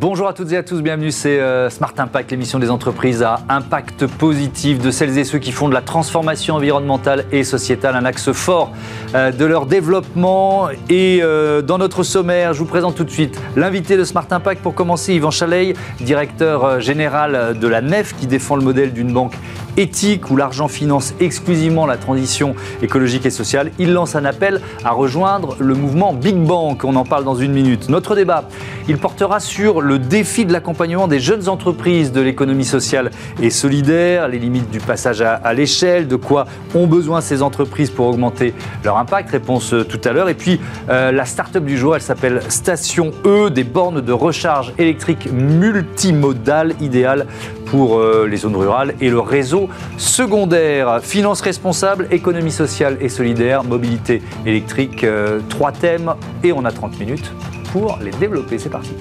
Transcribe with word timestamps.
Bonjour 0.00 0.28
à 0.28 0.32
toutes 0.32 0.50
et 0.52 0.56
à 0.56 0.62
tous, 0.62 0.80
bienvenue, 0.80 1.10
c'est 1.10 1.38
euh, 1.40 1.68
Smart 1.68 1.92
Impact, 1.98 2.30
l'émission 2.30 2.58
des 2.58 2.70
entreprises 2.70 3.22
à 3.22 3.40
impact 3.50 4.06
positif 4.06 4.78
de 4.78 4.90
celles 4.90 5.18
et 5.18 5.24
ceux 5.24 5.38
qui 5.38 5.52
font 5.52 5.68
de 5.68 5.74
la 5.74 5.82
transformation 5.82 6.54
environnementale 6.54 7.26
et 7.32 7.44
sociétale 7.44 7.94
un 7.96 8.06
axe 8.06 8.32
fort 8.32 8.72
euh, 9.14 9.30
de 9.30 9.44
leur 9.44 9.66
développement. 9.66 10.70
Et 10.88 11.20
euh, 11.20 11.60
dans 11.60 11.76
notre 11.76 12.02
sommaire, 12.02 12.54
je 12.54 12.60
vous 12.60 12.64
présente 12.64 12.94
tout 12.94 13.04
de 13.04 13.10
suite 13.10 13.38
l'invité 13.56 13.98
de 13.98 14.04
Smart 14.04 14.26
Impact 14.30 14.62
pour 14.62 14.74
commencer, 14.74 15.12
Yvan 15.12 15.30
Chaleil, 15.30 15.74
directeur 16.00 16.80
général 16.80 17.58
de 17.58 17.68
la 17.68 17.82
NEF 17.82 18.16
qui 18.16 18.26
défend 18.26 18.56
le 18.56 18.62
modèle 18.62 18.94
d'une 18.94 19.12
banque 19.12 19.34
éthique 19.76 20.30
où 20.30 20.36
l'argent 20.36 20.68
finance 20.68 21.14
exclusivement 21.20 21.86
la 21.86 21.96
transition 21.96 22.54
écologique 22.82 23.26
et 23.26 23.30
sociale. 23.30 23.70
Il 23.78 23.92
lance 23.92 24.16
un 24.16 24.24
appel 24.24 24.60
à 24.84 24.90
rejoindre 24.90 25.56
le 25.58 25.74
mouvement 25.74 26.12
Big 26.12 26.36
Bank. 26.36 26.84
On 26.84 26.96
en 26.96 27.04
parle 27.04 27.24
dans 27.24 27.34
une 27.34 27.52
minute. 27.52 27.88
Notre 27.88 28.14
débat, 28.14 28.44
il 28.88 28.98
portera 28.98 29.40
sur 29.40 29.80
le 29.80 29.98
défi 29.98 30.44
de 30.44 30.52
l'accompagnement 30.52 31.08
des 31.08 31.20
jeunes 31.20 31.48
entreprises 31.48 32.12
de 32.12 32.20
l'économie 32.20 32.64
sociale 32.64 33.10
et 33.40 33.50
solidaire, 33.50 34.28
les 34.28 34.38
limites 34.38 34.70
du 34.70 34.80
passage 34.80 35.22
à, 35.22 35.52
l'échelle, 35.52 36.08
de 36.08 36.16
quoi 36.16 36.46
ont 36.74 36.86
besoin 36.86 37.20
ces 37.20 37.42
entreprises 37.42 37.90
pour 37.90 38.06
augmenter 38.06 38.54
leur 38.84 38.96
impact. 38.98 39.30
Réponse 39.30 39.72
euh, 39.72 39.84
tout 39.84 40.00
à 40.04 40.12
l'heure. 40.12 40.28
Et 40.28 40.34
puis 40.34 40.60
euh, 40.88 41.12
la 41.12 41.24
start-up 41.24 41.64
du 41.64 41.76
jour, 41.76 41.94
elle 41.94 42.02
s'appelle 42.02 42.42
Station 42.48 43.12
E, 43.24 43.50
des 43.50 43.64
bornes 43.64 44.00
de 44.00 44.12
recharge 44.12 44.72
électrique 44.78 45.28
multimodales 45.32 46.74
idéales 46.80 47.26
pour 47.70 47.98
euh, 47.98 48.26
les 48.26 48.38
zones 48.38 48.56
rurales 48.56 48.94
et 49.00 49.08
le 49.08 49.20
réseau 49.20 49.68
secondaire. 49.96 51.00
Finance 51.02 51.40
responsable, 51.40 52.08
économie 52.10 52.50
sociale 52.50 52.96
et 53.00 53.08
solidaire, 53.08 53.64
mobilité 53.64 54.22
électrique, 54.44 55.04
euh, 55.04 55.40
trois 55.48 55.72
thèmes 55.72 56.14
et 56.42 56.52
on 56.52 56.64
a 56.64 56.72
30 56.72 56.98
minutes 56.98 57.32
pour 57.72 57.98
les 58.02 58.10
développer. 58.10 58.58
C'est 58.58 58.70
parti. 58.70 58.92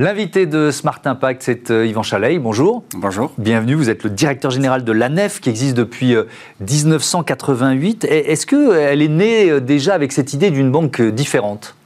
L'invité 0.00 0.46
de 0.46 0.72
Smart 0.72 1.00
Impact, 1.04 1.44
c'est 1.44 1.70
euh, 1.70 1.86
Yvan 1.86 2.02
Chaleil. 2.02 2.40
Bonjour. 2.40 2.82
Bonjour. 2.96 3.30
Bienvenue. 3.38 3.74
Vous 3.74 3.90
êtes 3.90 4.02
le 4.02 4.10
directeur 4.10 4.50
général 4.50 4.82
de 4.82 4.90
l'ANEF 4.90 5.40
qui 5.40 5.50
existe 5.50 5.76
depuis 5.76 6.16
1988. 6.58 8.04
Est-ce 8.04 8.44
qu'elle 8.44 9.02
est 9.02 9.08
née 9.08 9.50
euh, 9.50 9.60
déjà 9.60 9.94
avec 9.94 10.10
cette 10.10 10.32
idée 10.32 10.50
d'une 10.50 10.72
banque 10.72 11.00
différente? 11.00 11.76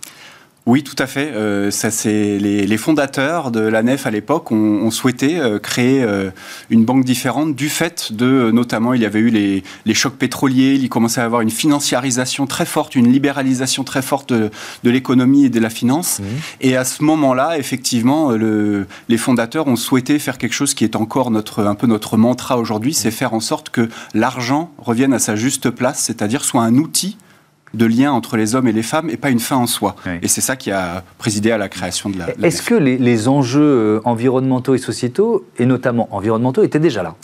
Oui, 0.68 0.82
tout 0.82 0.94
à 0.98 1.06
fait. 1.06 1.32
Euh, 1.32 1.70
ça, 1.70 1.90
c'est 1.90 2.36
les, 2.38 2.76
fondateurs 2.76 3.50
de 3.50 3.60
la 3.60 3.82
nef 3.82 4.06
à 4.06 4.10
l'époque 4.10 4.52
ont, 4.52 4.90
souhaité 4.90 5.38
euh, 5.38 5.58
créer 5.58 6.02
euh, 6.02 6.30
une 6.68 6.84
banque 6.84 7.04
différente 7.04 7.54
du 7.54 7.70
fait 7.70 8.12
de, 8.12 8.50
notamment, 8.50 8.92
il 8.92 9.00
y 9.00 9.06
avait 9.06 9.18
eu 9.18 9.30
les, 9.30 9.94
chocs 9.94 10.16
pétroliers, 10.16 10.74
il 10.74 10.90
commençait 10.90 11.22
à 11.22 11.24
avoir 11.24 11.40
une 11.40 11.50
financiarisation 11.50 12.46
très 12.46 12.66
forte, 12.66 12.96
une 12.96 13.10
libéralisation 13.10 13.82
très 13.82 14.02
forte 14.02 14.30
de, 14.34 14.50
l'économie 14.84 15.46
et 15.46 15.48
de 15.48 15.58
la 15.58 15.70
finance. 15.70 16.18
Mmh. 16.18 16.24
Et 16.60 16.76
à 16.76 16.84
ce 16.84 17.02
moment-là, 17.02 17.56
effectivement, 17.56 18.32
les 18.32 19.16
fondateurs 19.16 19.68
ont 19.68 19.76
souhaité 19.76 20.18
faire 20.18 20.36
quelque 20.36 20.54
chose 20.54 20.74
qui 20.74 20.84
est 20.84 20.96
encore 20.96 21.30
notre, 21.30 21.64
un 21.64 21.76
peu 21.76 21.86
notre 21.86 22.18
mantra 22.18 22.58
aujourd'hui, 22.58 22.92
c'est 22.92 23.10
faire 23.10 23.32
en 23.32 23.40
sorte 23.40 23.70
que 23.70 23.88
l'argent 24.12 24.70
revienne 24.76 25.14
à 25.14 25.18
sa 25.18 25.34
juste 25.34 25.70
place, 25.70 26.00
c'est-à-dire 26.00 26.44
soit 26.44 26.62
un 26.62 26.74
outil 26.74 27.16
de 27.74 27.86
lien 27.86 28.12
entre 28.12 28.36
les 28.36 28.54
hommes 28.54 28.68
et 28.68 28.72
les 28.72 28.82
femmes 28.82 29.10
et 29.10 29.16
pas 29.16 29.30
une 29.30 29.40
fin 29.40 29.56
en 29.56 29.66
soi. 29.66 29.96
Et 30.22 30.28
c'est 30.28 30.40
ça 30.40 30.56
qui 30.56 30.70
a 30.70 31.04
présidé 31.18 31.50
à 31.50 31.58
la 31.58 31.68
création 31.68 32.10
de 32.10 32.18
la. 32.18 32.28
Est-ce 32.42 32.62
que 32.62 32.74
les, 32.74 33.28
enjeux 33.28 33.60
euh, 33.60 34.00
environnementaux 34.04 34.74
et 34.74 34.78
sociétaux, 34.78 35.46
et 35.58 35.66
notamment 35.66 36.08
environnementaux, 36.12 36.62
étaient 36.62 36.78
déjà 36.78 37.02
là? 37.02 37.14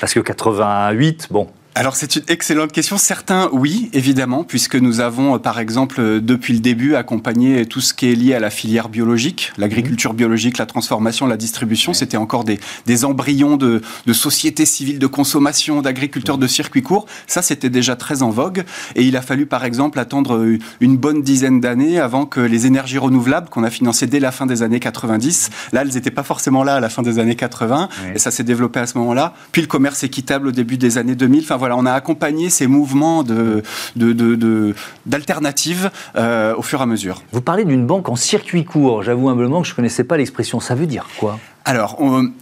Parce 0.00 0.14
que 0.14 0.20
88, 0.20 1.28
bon, 1.30 1.48
alors 1.76 1.96
c'est 1.96 2.14
une 2.14 2.22
excellente 2.28 2.70
question. 2.70 2.98
Certains, 2.98 3.48
oui, 3.52 3.90
évidemment, 3.92 4.44
puisque 4.44 4.76
nous 4.76 5.00
avons, 5.00 5.34
euh, 5.34 5.38
par 5.38 5.58
exemple, 5.58 6.00
euh, 6.00 6.20
depuis 6.20 6.52
le 6.52 6.60
début, 6.60 6.94
accompagné 6.94 7.66
tout 7.66 7.80
ce 7.80 7.92
qui 7.92 8.12
est 8.12 8.14
lié 8.14 8.34
à 8.34 8.38
la 8.38 8.50
filière 8.50 8.88
biologique, 8.88 9.52
l'agriculture 9.58 10.12
mhm. 10.12 10.18
biologique, 10.18 10.58
la 10.58 10.66
transformation, 10.66 11.26
la 11.26 11.36
distribution. 11.36 11.92
C'était 11.92 12.16
encore 12.16 12.44
des, 12.44 13.04
embryons 13.04 13.56
de, 13.56 13.82
sociétés 14.12 14.66
civiles 14.66 15.00
de 15.00 15.06
consommation, 15.08 15.82
d'agriculteurs 15.82 16.38
de 16.38 16.46
circuits 16.46 16.82
courts. 16.82 17.06
Ça, 17.26 17.42
c'était 17.42 17.70
déjà 17.70 17.96
très 17.96 18.22
en 18.22 18.30
vogue. 18.30 18.62
Et 18.94 19.02
il 19.02 19.16
a 19.16 19.22
fallu, 19.22 19.46
par 19.46 19.64
exemple, 19.64 19.98
attendre 19.98 20.36
euh, 20.36 20.58
une 20.80 20.96
bonne 20.96 21.22
dizaine 21.22 21.60
d'années 21.60 21.98
avant 21.98 22.24
que 22.24 22.38
les 22.38 22.66
énergies 22.66 22.98
renouvelables, 22.98 23.48
qu'on 23.48 23.64
a 23.64 23.70
financées 23.70 24.06
dès 24.06 24.20
la 24.20 24.30
fin 24.30 24.46
des 24.46 24.62
années 24.62 24.78
90, 24.80 25.50
là, 25.72 25.82
elles 25.82 25.94
n'étaient 25.94 26.12
pas 26.12 26.22
forcément 26.22 26.62
là 26.62 26.76
à 26.76 26.80
la 26.80 26.88
fin 26.88 27.02
des 27.02 27.18
années 27.18 27.34
80. 27.34 27.88
Et 28.14 28.20
ça 28.20 28.30
s'est 28.30 28.44
développé 28.44 28.78
à 28.78 28.86
ce 28.86 28.96
moment-là. 28.98 29.34
Puis 29.50 29.60
le 29.60 29.66
commerce 29.68 30.04
équitable 30.04 30.46
au 30.46 30.52
début 30.52 30.76
des 30.76 30.98
années 30.98 31.16
2000. 31.16 31.42
Enfin, 31.42 31.63
voilà, 31.64 31.78
on 31.78 31.86
a 31.86 31.92
accompagné 31.92 32.50
ces 32.50 32.66
mouvements 32.66 33.22
de, 33.22 33.62
d'alternatives 35.06 35.90
euh, 36.14 36.54
au 36.54 36.60
fur 36.60 36.80
et 36.80 36.82
à 36.82 36.86
mesure. 36.86 37.22
Vous 37.32 37.40
parlez 37.40 37.64
d'une 37.64 37.86
banque 37.86 38.10
en 38.10 38.16
circuit 38.16 38.66
court. 38.66 39.02
J'avoue 39.02 39.30
humblement 39.30 39.62
que 39.62 39.66
je 39.66 39.72
ne 39.72 39.76
connaissais 39.76 40.04
pas 40.04 40.18
l'expression. 40.18 40.60
Ça 40.60 40.74
veut 40.74 40.84
dire 40.86 41.08
quoi? 41.16 41.38
Alors, 41.64 41.98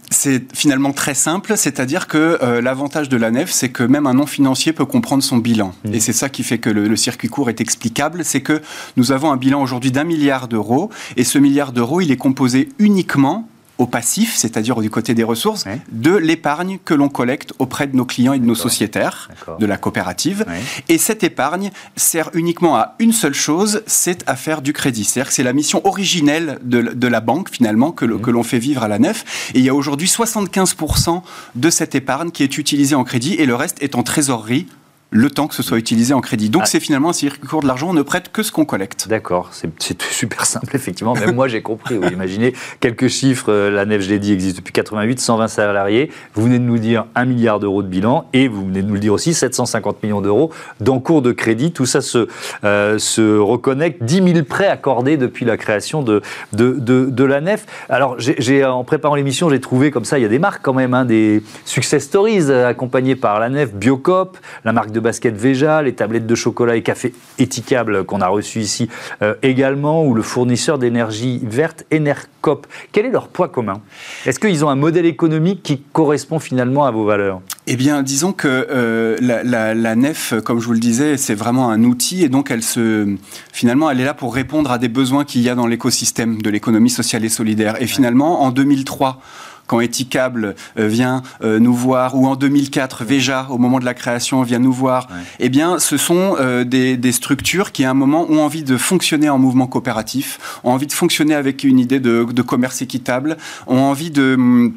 c'est 0.09 0.53
finalement 0.53 0.91
très 0.91 1.13
simple, 1.13 1.55
c'est-à-dire 1.55 2.07
que 2.07 2.37
euh, 2.43 2.59
l'avantage 2.59 3.07
de 3.07 3.15
la 3.15 3.31
nef, 3.31 3.49
c'est 3.49 3.69
que 3.69 3.83
même 3.83 4.07
un 4.07 4.15
non-financier 4.15 4.73
peut 4.73 4.83
comprendre 4.83 5.23
son 5.23 5.37
bilan. 5.37 5.73
Mmh. 5.85 5.93
Et 5.93 6.01
c'est 6.01 6.11
ça 6.11 6.27
qui 6.27 6.43
fait 6.43 6.57
que 6.57 6.69
le, 6.69 6.89
le, 6.89 6.95
circuit 6.97 7.29
court 7.29 7.49
est 7.49 7.61
explicable, 7.61 8.25
c'est 8.25 8.41
que 8.41 8.61
nous 8.97 9.13
avons 9.13 9.31
un 9.31 9.37
bilan 9.37 9.61
aujourd'hui 9.61 9.91
d'un 9.91 10.03
milliard 10.03 10.49
d'euros, 10.49 10.89
et 11.15 11.23
ce 11.23 11.39
milliard 11.39 11.71
d'euros, 11.71 12.01
il 12.01 12.11
est 12.11 12.17
composé 12.17 12.67
uniquement 12.77 13.47
au 13.77 13.87
passif, 13.87 14.35
c'est-à-dire 14.35 14.79
du 14.81 14.89
côté 14.89 15.13
des 15.13 15.23
ressources, 15.23 15.65
de 15.91 16.15
l'épargne 16.15 16.79
que 16.83 16.93
l'on 16.93 17.09
collecte 17.09 17.53
auprès 17.59 17.87
de 17.87 17.95
nos 17.95 18.05
clients 18.05 18.33
et 18.33 18.39
de 18.39 18.45
nos 18.45 18.55
sociétaires, 18.55 19.29
de 19.59 19.65
la 19.65 19.77
coopérative. 19.77 20.45
Et 20.89 20.97
cette 20.97 21.23
épargne 21.23 21.71
sert 21.95 22.29
uniquement 22.33 22.75
à 22.75 22.95
une 22.99 23.13
seule 23.13 23.33
chose, 23.33 23.81
c'est 23.87 24.27
à 24.29 24.35
faire 24.35 24.61
du 24.61 24.73
crédit. 24.73 25.03
C'est-à-dire 25.03 25.29
que 25.29 25.33
c'est 25.33 25.43
la 25.43 25.53
mission 25.53 25.85
originelle 25.85 26.59
de, 26.63 27.07
la 27.07 27.19
banque, 27.19 27.49
finalement, 27.49 27.91
que, 27.91 28.05
que 28.05 28.31
l'on 28.31 28.43
fait 28.43 28.59
vivre 28.59 28.83
à 28.83 28.87
la 28.87 28.99
nef. 28.99 29.51
Et 29.53 29.59
il 29.59 29.65
y 29.65 29.69
a 29.69 29.75
aujourd'hui 29.75 30.07
75% 30.07 31.21
de 31.55 31.69
cette 31.69 31.95
épargne 31.95 32.31
qui 32.31 32.43
est 32.43 32.57
utilisée 32.57 32.95
en 32.95 33.03
crédit 33.03 33.33
et 33.35 33.45
le 33.45 33.55
reste 33.55 33.81
est 33.81 33.95
en 33.95 34.03
trésorerie 34.03 34.67
le 35.13 35.29
temps 35.29 35.47
que 35.47 35.53
ce 35.53 35.61
soit 35.61 35.77
utilisé 35.77 36.13
en 36.13 36.21
crédit. 36.21 36.49
Donc 36.49 36.63
ah. 36.63 36.65
c'est 36.65 36.79
finalement 36.79 37.09
un 37.09 37.13
circuit 37.13 37.47
court 37.47 37.61
de 37.61 37.67
l'argent, 37.67 37.91
on 37.91 37.93
ne 37.93 38.01
prête 38.01 38.31
que 38.31 38.41
ce 38.41 38.51
qu'on 38.51 38.65
collecte. 38.65 39.07
D'accord, 39.07 39.51
c'est 39.51 40.01
super 40.01 40.45
simple 40.45 40.69
effectivement, 40.75 41.13
même 41.13 41.35
moi 41.35 41.47
j'ai 41.47 41.61
compris. 41.61 41.95
imaginez 42.11 42.53
quelques 42.79 43.07
chiffres, 43.07 43.51
euh, 43.51 43.69
la 43.69 43.85
nef, 43.85 44.01
je 44.01 44.09
l'ai 44.09 44.19
dit, 44.19 44.33
existe 44.33 44.57
depuis 44.57 44.73
88, 44.73 45.19
120 45.19 45.47
salariés, 45.47 46.11
vous 46.33 46.43
venez 46.43 46.57
de 46.57 46.63
nous 46.63 46.79
dire 46.79 47.05
1 47.13 47.25
milliard 47.25 47.59
d'euros 47.59 47.83
de 47.83 47.87
bilan 47.87 48.27
et 48.33 48.47
vous 48.47 48.65
venez 48.65 48.81
de 48.81 48.87
nous 48.87 48.95
le 48.95 48.99
dire 48.99 49.13
aussi 49.13 49.33
750 49.35 50.01
millions 50.01 50.21
d'euros 50.21 50.51
d'encours 50.79 51.21
de 51.21 51.31
crédit, 51.31 51.71
tout 51.71 51.85
ça 51.85 52.01
se, 52.01 52.27
euh, 52.63 52.97
se 52.97 53.37
reconnecte, 53.37 54.03
10 54.03 54.33
000 54.33 54.45
prêts 54.45 54.67
accordés 54.67 55.17
depuis 55.17 55.45
la 55.45 55.57
création 55.57 56.01
de, 56.01 56.23
de, 56.53 56.73
de, 56.79 57.23
la 57.23 57.39
nef. 57.39 57.65
Alors 57.87 58.15
j'ai 58.17 58.65
en 58.65 58.83
préparant 58.83 59.15
l'émission, 59.15 59.49
j'ai 59.49 59.61
trouvé 59.61 59.91
comme 59.91 60.05
ça, 60.05 60.17
il 60.17 60.23
y 60.23 60.25
a 60.25 60.29
des 60.29 60.39
marques 60.39 60.61
quand 60.63 60.73
même, 60.73 60.95
hein, 60.95 61.05
des 61.05 61.43
success 61.65 62.03
stories 62.03 62.49
euh, 62.49 62.67
accompagnées 62.67 63.15
par 63.15 63.39
la 63.39 63.49
nef, 63.49 63.73
Biocop, 63.73 64.37
la 64.65 64.73
marque 64.73 64.91
de 64.91 65.02
basket 65.03 65.35
Veja, 65.35 65.83
les 65.83 65.93
tablettes 65.93 66.25
de 66.25 66.35
chocolat 66.35 66.75
et 66.75 66.81
café 66.81 67.13
étiquables 67.37 68.03
qu'on 68.03 68.21
a 68.21 68.27
reçus 68.27 68.59
ici 68.59 68.89
euh, 69.21 69.35
également, 69.43 70.03
ou 70.03 70.15
le 70.15 70.23
fournisseur 70.23 70.79
d'énergie 70.79 71.39
verte 71.43 71.85
Enercop. 71.93 72.65
Quel 72.91 73.05
est 73.05 73.11
leur 73.11 73.27
poids 73.27 73.49
commun? 73.49 73.81
Est-ce 74.25 74.39
qu'ils 74.39 74.65
ont 74.65 74.69
un 74.69 74.75
modèle 74.75 75.05
économique 75.05 75.61
qui 75.61 75.81
correspond 75.93 76.39
finalement 76.39 76.85
à 76.85 76.91
vos 76.91 77.05
valeurs? 77.05 77.41
Eh 77.67 77.75
bien, 77.77 78.03
disons 78.03 78.33
que 78.33 78.47
euh, 78.47 79.17
la, 79.21 79.95
nef, 79.95 80.33
comme 80.43 80.59
je 80.59 80.65
vous 80.65 80.73
le 80.73 80.79
disais, 80.79 81.15
c'est 81.15 81.35
vraiment 81.35 81.69
un 81.69 81.83
outil 81.83 82.23
et 82.23 82.29
donc 82.29 82.51
elle 82.51 82.63
se, 82.63 83.15
finalement, 83.53 83.89
elle 83.89 84.01
est 84.01 84.05
là 84.05 84.13
pour 84.13 84.35
répondre 84.35 84.71
à 84.71 84.77
des 84.77 84.89
besoins 84.89 85.23
qu'il 85.23 85.41
y 85.41 85.49
a 85.49 85.55
dans 85.55 85.67
l'écosystème 85.67 86.41
de 86.41 86.49
l'économie 86.49 86.89
sociale 86.89 87.23
et 87.23 87.29
solidaire. 87.29 87.81
Et 87.81 87.87
finalement, 87.87 88.41
en 88.41 88.51
2003, 88.51 89.21
quand 89.67 89.79
Etikable 89.79 90.55
euh, 90.77 90.87
vient 90.87 91.23
euh, 91.43 91.59
nous 91.59 91.73
voir, 91.73 92.15
ou 92.15 92.27
en 92.27 92.35
2004, 92.35 93.03
Veja, 93.03 93.47
au 93.49 93.57
moment 93.57 93.79
de 93.79 93.85
la 93.85 93.93
création, 93.93 94.41
vient 94.43 94.59
nous 94.59 94.73
voir, 94.73 95.07
eh 95.39 95.49
bien, 95.49 95.79
ce 95.79 95.97
sont 95.97 96.35
euh, 96.39 96.63
des, 96.63 97.11
structures 97.11 97.71
qui, 97.71 97.83
à 97.85 97.91
un 97.91 97.93
moment, 97.93 98.25
ont 98.29 98.39
envie 98.39 98.63
de 98.63 98.77
fonctionner 98.77 99.29
en 99.29 99.37
mouvement 99.37 99.67
coopératif, 99.67 100.59
ont 100.63 100.71
envie 100.71 100.87
de 100.87 100.93
fonctionner 100.93 101.35
avec 101.35 101.63
une 101.63 101.79
idée 101.79 101.99
de, 101.99 102.25
de 102.31 102.41
commerce 102.41 102.81
équitable, 102.81 103.37
ont 103.67 103.79
envie 103.79 104.11
de 104.11 104.35
hum, 104.35 104.73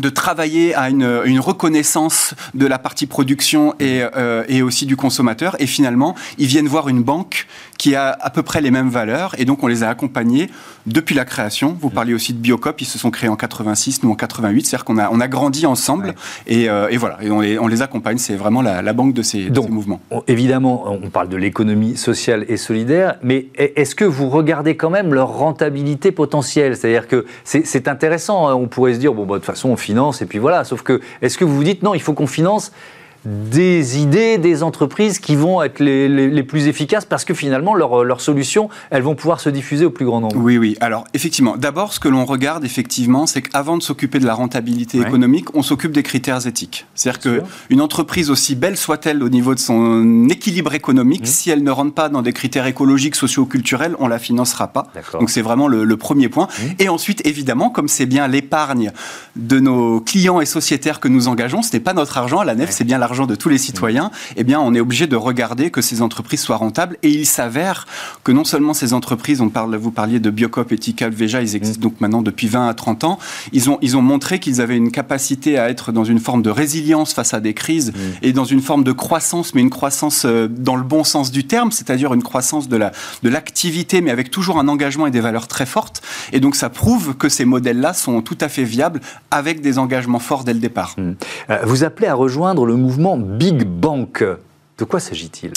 de 0.00 0.08
travailler 0.08 0.74
à 0.74 0.88
une, 0.88 1.20
une, 1.26 1.38
reconnaissance 1.38 2.34
de 2.54 2.66
la 2.66 2.78
partie 2.78 3.06
production 3.06 3.74
et, 3.78 4.02
euh, 4.16 4.42
et, 4.48 4.62
aussi 4.62 4.86
du 4.86 4.96
consommateur. 4.96 5.54
Et 5.60 5.66
finalement, 5.66 6.14
ils 6.38 6.46
viennent 6.46 6.66
voir 6.66 6.88
une 6.88 7.02
banque 7.02 7.46
qui 7.76 7.94
a 7.94 8.16
à 8.20 8.30
peu 8.30 8.42
près 8.42 8.62
les 8.62 8.70
mêmes 8.70 8.88
valeurs. 8.88 9.34
Et 9.38 9.44
donc, 9.44 9.62
on 9.62 9.66
les 9.66 9.82
a 9.82 9.90
accompagnés 9.90 10.48
depuis 10.86 11.14
la 11.14 11.26
création. 11.26 11.76
Vous 11.78 11.90
parliez 11.90 12.14
aussi 12.14 12.32
de 12.32 12.38
Biocop. 12.38 12.80
Ils 12.80 12.86
se 12.86 12.98
sont 12.98 13.10
créés 13.10 13.28
en 13.28 13.36
86, 13.36 14.02
nous 14.02 14.10
en 14.10 14.14
88. 14.14 14.64
C'est-à-dire 14.64 14.84
qu'on 14.84 14.98
a, 14.98 15.10
on 15.10 15.20
a 15.20 15.28
grandi 15.28 15.66
ensemble. 15.66 16.14
Et, 16.46 16.70
euh, 16.70 16.88
et, 16.88 16.96
voilà, 16.96 17.18
et 17.20 17.30
on, 17.30 17.40
les, 17.40 17.58
on 17.58 17.66
les 17.66 17.82
accompagne. 17.82 18.16
C'est 18.16 18.36
vraiment 18.36 18.62
la, 18.62 18.80
la, 18.80 18.92
banque 18.94 19.12
de 19.12 19.22
ces, 19.22 19.50
de 19.50 19.60
ces 19.60 19.68
mouvements. 19.68 20.00
évidemment, 20.26 20.84
on 20.86 21.10
parle 21.10 21.28
de 21.28 21.36
l'économie 21.36 21.98
sociale 21.98 22.46
et 22.48 22.56
solidaire. 22.56 23.16
Mais 23.22 23.48
est-ce 23.56 23.94
que 23.94 24.04
vous 24.04 24.30
regardez 24.30 24.76
quand 24.76 24.90
même 24.90 25.12
leur 25.12 25.36
rentabilité 25.36 26.12
potentielle? 26.12 26.76
C'est-à-dire 26.76 27.08
que 27.08 27.26
c'est 27.44 27.88
intéressant. 27.88 28.48
Hein. 28.48 28.54
On 28.54 28.68
pourrait 28.68 28.94
se 28.94 28.98
dire, 29.00 29.12
bon, 29.12 29.26
bah, 29.26 29.34
de 29.34 29.38
toute 29.40 29.46
façon, 29.46 29.68
on 29.68 29.76
finance 29.82 30.22
et 30.22 30.26
puis 30.26 30.38
voilà. 30.38 30.64
Sauf 30.64 30.82
que, 30.82 31.00
est-ce 31.20 31.36
que 31.36 31.44
vous 31.44 31.56
vous 31.56 31.64
dites 31.64 31.82
non, 31.82 31.94
il 31.94 32.00
faut 32.00 32.14
qu'on 32.14 32.26
finance 32.26 32.72
des 33.24 34.00
idées, 34.00 34.38
des 34.38 34.62
entreprises 34.62 35.18
qui 35.18 35.36
vont 35.36 35.62
être 35.62 35.78
les, 35.80 36.42
plus 36.42 36.66
efficaces 36.66 37.04
parce 37.04 37.24
que 37.24 37.34
finalement, 37.34 37.74
leurs 37.74 38.20
solutions, 38.20 38.68
elles 38.90 39.02
vont 39.02 39.14
pouvoir 39.14 39.40
se 39.40 39.48
diffuser 39.48 39.84
au 39.84 39.90
plus 39.90 40.04
grand 40.04 40.20
nombre. 40.20 40.36
Oui, 40.36 40.58
oui. 40.58 40.76
Alors, 40.80 41.04
effectivement, 41.14 41.56
d'abord, 41.56 41.92
ce 41.92 42.00
que 42.00 42.08
l'on 42.08 42.24
regarde, 42.24 42.64
effectivement, 42.64 43.26
c'est 43.26 43.42
qu'avant 43.42 43.78
de 43.78 43.82
s'occuper 43.82 44.18
de 44.18 44.26
la 44.26 44.34
rentabilité 44.34 44.98
économique, 44.98 45.54
on 45.54 45.62
s'occupe 45.62 45.92
des 45.92 46.02
critères 46.02 46.46
éthiques. 46.46 46.86
C'est-à-dire 46.94 47.20
qu'une 47.68 47.80
entreprise, 47.80 48.30
aussi 48.30 48.54
belle 48.56 48.76
soit-elle 48.76 49.22
au 49.22 49.28
niveau 49.28 49.54
de 49.54 49.60
son 49.60 50.28
équilibre 50.28 50.74
économique, 50.74 51.22
mmh. 51.22 51.26
si 51.26 51.50
elle 51.50 51.62
ne 51.62 51.70
rentre 51.70 51.94
pas 51.94 52.08
dans 52.08 52.22
des 52.22 52.32
critères 52.32 52.66
écologiques, 52.66 53.14
socio-culturels, 53.14 53.94
on 54.00 54.08
la 54.08 54.18
financera 54.18 54.68
pas. 54.68 54.88
Donc, 55.12 55.30
c'est 55.30 55.42
vraiment 55.42 55.68
le, 55.68 55.96
premier 55.96 56.28
point. 56.28 56.46
Mmh. 56.46 56.62
Et 56.80 56.88
ensuite, 56.88 57.24
évidemment, 57.26 57.70
comme 57.70 57.86
c'est 57.86 58.06
bien 58.06 58.26
l'épargne 58.26 58.90
de 59.36 59.60
nos 59.60 60.00
clients 60.00 60.40
et 60.40 60.46
sociétaires 60.46 60.98
que 60.98 61.06
nous 61.06 61.28
engageons, 61.28 61.62
ce 61.62 61.72
n'est 61.74 61.80
pas 61.80 61.92
notre 61.92 62.18
argent 62.18 62.40
à 62.40 62.44
la 62.44 62.54
nef, 62.54 62.70
c'est 62.70 62.84
bien 62.84 62.98
l'argent 62.98 63.11
de 63.12 63.34
tous 63.34 63.48
les 63.48 63.58
citoyens, 63.58 64.10
eh 64.36 64.44
bien, 64.44 64.60
on 64.60 64.74
est 64.74 64.80
obligé 64.80 65.06
de 65.06 65.16
regarder 65.16 65.70
que 65.70 65.80
ces 65.80 66.02
entreprises 66.02 66.40
soient 66.40 66.56
rentables. 66.56 66.96
Et 67.02 67.10
il 67.10 67.26
s'avère 67.26 67.86
que 68.24 68.32
non 68.32 68.44
seulement 68.44 68.74
ces 68.74 68.94
entreprises, 68.94 69.40
on 69.40 69.48
parle, 69.48 69.76
vous 69.76 69.90
parliez 69.90 70.20
de 70.20 70.30
Biocop, 70.30 70.72
Ethical, 70.72 71.12
Veja, 71.12 71.42
ils 71.42 71.54
existent 71.54 71.82
donc 71.82 72.00
maintenant 72.00 72.22
depuis 72.22 72.48
20 72.48 72.68
à 72.68 72.74
30 72.74 73.04
ans, 73.04 73.18
ils 73.52 73.70
ont, 73.70 73.78
ils 73.82 73.96
ont 73.96 74.02
montré 74.02 74.40
qu'ils 74.40 74.60
avaient 74.60 74.76
une 74.76 74.90
capacité 74.90 75.58
à 75.58 75.68
être 75.68 75.92
dans 75.92 76.04
une 76.04 76.18
forme 76.18 76.42
de 76.42 76.50
résilience 76.50 77.12
face 77.12 77.34
à 77.34 77.40
des 77.40 77.54
crises 77.54 77.92
et 78.22 78.32
dans 78.32 78.44
une 78.44 78.60
forme 78.60 78.84
de 78.84 78.92
croissance, 78.92 79.54
mais 79.54 79.60
une 79.60 79.70
croissance 79.70 80.24
euh, 80.24 80.48
dans 80.48 80.76
le 80.76 80.82
bon 80.82 81.04
sens 81.04 81.30
du 81.30 81.44
terme, 81.44 81.70
c'est-à-dire 81.70 82.14
une 82.14 82.22
croissance 82.22 82.68
de 82.68 82.76
la 82.76 82.92
de 83.22 83.28
l'activité, 83.28 84.00
mais 84.00 84.10
avec 84.10 84.30
toujours 84.30 84.58
un 84.58 84.68
engagement 84.68 85.06
et 85.06 85.10
des 85.10 85.20
valeurs 85.20 85.48
très 85.48 85.66
fortes. 85.66 86.02
Et 86.32 86.40
donc, 86.40 86.56
ça 86.56 86.70
prouve 86.70 87.16
que 87.16 87.28
ces 87.28 87.44
modèles-là 87.44 87.92
sont 87.94 88.22
tout 88.22 88.38
à 88.40 88.48
fait 88.48 88.64
viables 88.64 89.00
avec 89.30 89.60
des 89.60 89.78
engagements 89.78 90.18
forts 90.18 90.44
dès 90.44 90.54
le 90.54 90.60
départ. 90.60 90.96
Euh, 90.98 91.58
vous 91.64 91.84
appelez 91.84 92.08
à 92.08 92.14
rejoindre 92.14 92.66
le 92.66 92.76
mouvement 92.76 93.01
Big 93.16 93.64
Bank. 93.64 94.24
De 94.78 94.84
quoi 94.84 95.00
s'agit-il? 95.00 95.52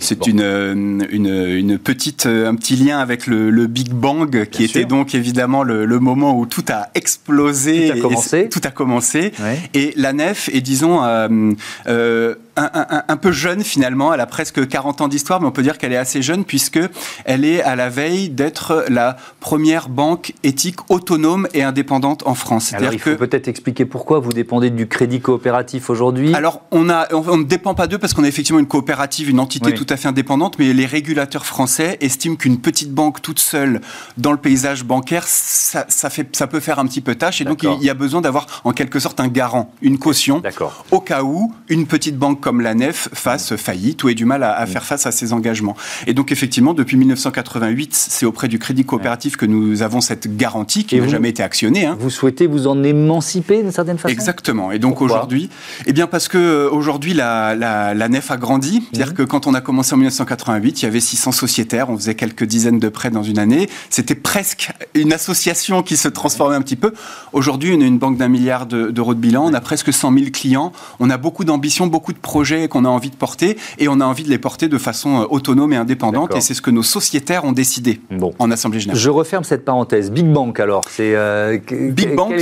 C'est 0.00 0.26
une, 0.26 0.40
euh, 0.40 0.72
une, 0.74 1.30
une, 1.30 1.78
petite, 1.78 2.26
euh, 2.26 2.48
un 2.48 2.56
petit 2.56 2.76
lien 2.76 2.98
avec 2.98 3.26
le, 3.26 3.66
Big 3.68 3.90
Bang, 3.90 4.44
qui 4.50 4.64
était 4.64 4.84
donc 4.84 5.14
évidemment 5.14 5.62
le, 5.62 5.86
moment 6.00 6.36
où 6.36 6.46
tout 6.46 6.64
a 6.68 6.88
explosé. 6.94 7.88
Tout 7.88 7.98
a 7.98 8.00
commencé. 8.00 8.38
Et, 8.40 8.48
tout 8.48 8.60
a 8.64 8.70
commencé. 8.70 9.32
Et 9.72 9.94
la 9.96 10.12
nef 10.12 10.50
est, 10.52 10.60
disons, 10.60 11.00
euh, 11.04 12.34
un, 12.56 13.16
peu 13.16 13.32
jeune 13.32 13.62
finalement. 13.62 14.12
Elle 14.12 14.20
a 14.20 14.26
presque 14.26 14.66
40 14.66 15.00
ans 15.02 15.08
d'histoire, 15.08 15.40
mais 15.40 15.46
on 15.46 15.52
peut 15.52 15.62
dire 15.62 15.78
qu'elle 15.78 15.92
est 15.92 15.98
assez 15.98 16.22
jeune 16.22 16.44
puisque 16.44 16.80
elle 17.24 17.44
est 17.44 17.62
à 17.62 17.76
la 17.76 17.88
veille 17.88 18.28
d'être 18.28 18.84
la 18.88 19.16
première 19.40 19.88
banque 19.88 20.32
éthique 20.42 20.78
autonome 20.88 21.48
et 21.54 21.62
indépendante 21.62 22.26
en 22.26 22.34
France. 22.34 22.72
Alors 22.72 22.92
il 22.92 22.98
faut 22.98 23.16
peut-être 23.16 23.48
expliquer 23.48 23.84
pourquoi 23.84 24.18
vous 24.18 24.32
dépendez 24.32 24.70
du 24.70 24.86
crédit 24.86 25.20
coopératif 25.20 25.90
aujourd'hui. 25.90 26.34
Alors 26.34 26.62
on 26.70 26.88
a, 26.88 27.12
on, 27.12 27.36
ne 27.36 27.44
dépend 27.44 27.74
pas 27.74 27.86
d'eux 27.86 27.98
parce 27.98 28.14
qu'on 28.14 28.24
est 28.24 28.28
effectivement 28.28 28.60
une 28.60 28.66
coopérative, 28.66 29.28
une 29.28 29.40
entité 29.40 29.74
tout 29.74 29.86
à 29.88 29.96
fait 29.96 30.08
indépendante, 30.08 30.58
mais 30.58 30.72
les 30.72 30.86
régulateurs 30.86 31.46
français 31.46 31.98
estiment 32.00 32.36
qu'une 32.36 32.58
petite 32.58 32.92
banque 32.92 33.22
toute 33.22 33.40
seule 33.40 33.80
dans 34.16 34.32
le 34.32 34.38
paysage 34.38 34.84
bancaire, 34.84 35.24
ça, 35.26 35.84
ça, 35.88 36.10
fait, 36.10 36.34
ça 36.34 36.46
peut 36.46 36.60
faire 36.60 36.78
un 36.78 36.86
petit 36.86 37.00
peu 37.00 37.14
tâche 37.14 37.40
et 37.40 37.44
donc 37.44 37.62
il 37.62 37.84
y 37.84 37.90
a 37.90 37.94
besoin 37.94 38.20
d'avoir 38.20 38.46
en 38.64 38.72
quelque 38.72 38.98
sorte 38.98 39.20
un 39.20 39.28
garant, 39.28 39.72
une 39.82 39.98
caution, 39.98 40.42
au 40.90 41.00
cas 41.00 41.22
où 41.22 41.52
une 41.68 41.86
petite 41.86 42.16
banque 42.16 42.45
comme 42.46 42.60
la 42.60 42.74
nef 42.74 43.08
fasse 43.12 43.56
faillite 43.56 44.04
ou 44.04 44.08
ait 44.08 44.14
du 44.14 44.24
mal 44.24 44.44
à, 44.44 44.64
faire 44.66 44.84
face 44.84 45.04
à 45.04 45.10
ses 45.10 45.32
engagements. 45.32 45.74
Et 46.06 46.14
donc 46.14 46.30
effectivement, 46.30 46.74
depuis 46.74 46.96
1988, 46.96 47.92
c'est 47.92 48.24
auprès 48.24 48.46
du 48.46 48.60
Crédit 48.60 48.84
Coopératif 48.84 49.36
que 49.36 49.46
nous 49.46 49.82
avons 49.82 50.00
cette 50.00 50.36
garantie 50.36 50.84
qui 50.84 51.00
n'a 51.00 51.08
jamais 51.08 51.30
été 51.30 51.42
actionnée. 51.42 51.86
Hein. 51.86 51.96
Vous 51.98 52.08
souhaitez 52.08 52.46
vous 52.46 52.68
en 52.68 52.84
émanciper 52.84 53.64
d'une 53.64 53.72
certaine 53.72 53.98
façon? 53.98 54.12
Exactement. 54.12 54.70
Et 54.70 54.78
donc 54.78 55.02
aujourd'hui, 55.02 55.50
eh 55.86 55.92
bien 55.92 56.06
parce 56.06 56.28
que 56.28 56.38
euh, 56.38 56.70
aujourd'hui 56.70 57.14
la, 57.14 57.56
la, 57.56 58.08
nef 58.08 58.30
a 58.30 58.36
grandi. 58.36 58.80
C'est-à-dire 58.92 59.08
mhm. 59.08 59.14
que 59.14 59.22
quand 59.24 59.48
on 59.48 59.54
a 59.54 59.60
commencé 59.60 59.94
en 59.94 59.96
1988, 59.96 60.82
il 60.82 60.84
y 60.84 60.88
avait 60.88 61.00
600 61.00 61.32
sociétaires, 61.32 61.90
on 61.90 61.96
faisait 61.96 62.14
quelques 62.14 62.44
dizaines 62.44 62.78
de 62.78 62.88
prêts 62.88 63.10
dans 63.10 63.24
une 63.24 63.40
année. 63.40 63.68
C'était 63.90 64.14
presque 64.14 64.70
une 64.94 65.12
association 65.12 65.82
qui 65.82 65.96
se 65.96 66.06
transformait 66.06 66.54
un 66.54 66.62
petit 66.62 66.76
peu. 66.76 66.92
Aujourd'hui, 67.32 67.74
on 67.76 67.80
a 67.80 67.86
une 67.86 67.98
banque 67.98 68.18
d'un 68.18 68.28
milliard 68.28 68.66
d'euros 68.66 69.14
de 69.14 69.18
bilan, 69.18 69.46
on 69.46 69.52
a 69.52 69.60
presque 69.60 69.92
100 69.92 70.12
000 70.12 70.26
clients, 70.32 70.70
on 71.00 71.10
a 71.10 71.16
beaucoup 71.16 71.44
d'ambition, 71.44 71.88
beaucoup 71.88 72.12
de 72.12 72.18
projets 72.18 72.35
projets 72.36 72.68
qu'on 72.68 72.84
a 72.84 72.88
envie 72.90 73.08
de 73.08 73.16
porter 73.16 73.56
et 73.78 73.88
on 73.88 73.98
a 73.98 74.04
envie 74.04 74.22
de 74.22 74.28
les 74.28 74.36
porter 74.36 74.68
de 74.68 74.76
façon 74.76 75.22
euh, 75.22 75.24
autonome 75.30 75.72
et 75.72 75.76
indépendante. 75.76 76.36
Et 76.36 76.42
c'est 76.42 76.52
ce 76.52 76.60
que 76.60 76.70
nos 76.70 76.82
sociétaires 76.82 77.46
ont 77.46 77.52
décidé 77.52 77.98
en 78.38 78.50
Assemblée 78.50 78.78
Générale. 78.78 79.00
Je 79.00 79.08
referme 79.08 79.42
cette 79.42 79.64
parenthèse. 79.64 80.10
Big 80.10 80.30
Bank 80.30 80.60
alors, 80.60 80.82
c'est 80.90 81.14
euh, 81.14 81.56
Big 81.70 82.14
Bank, 82.14 82.34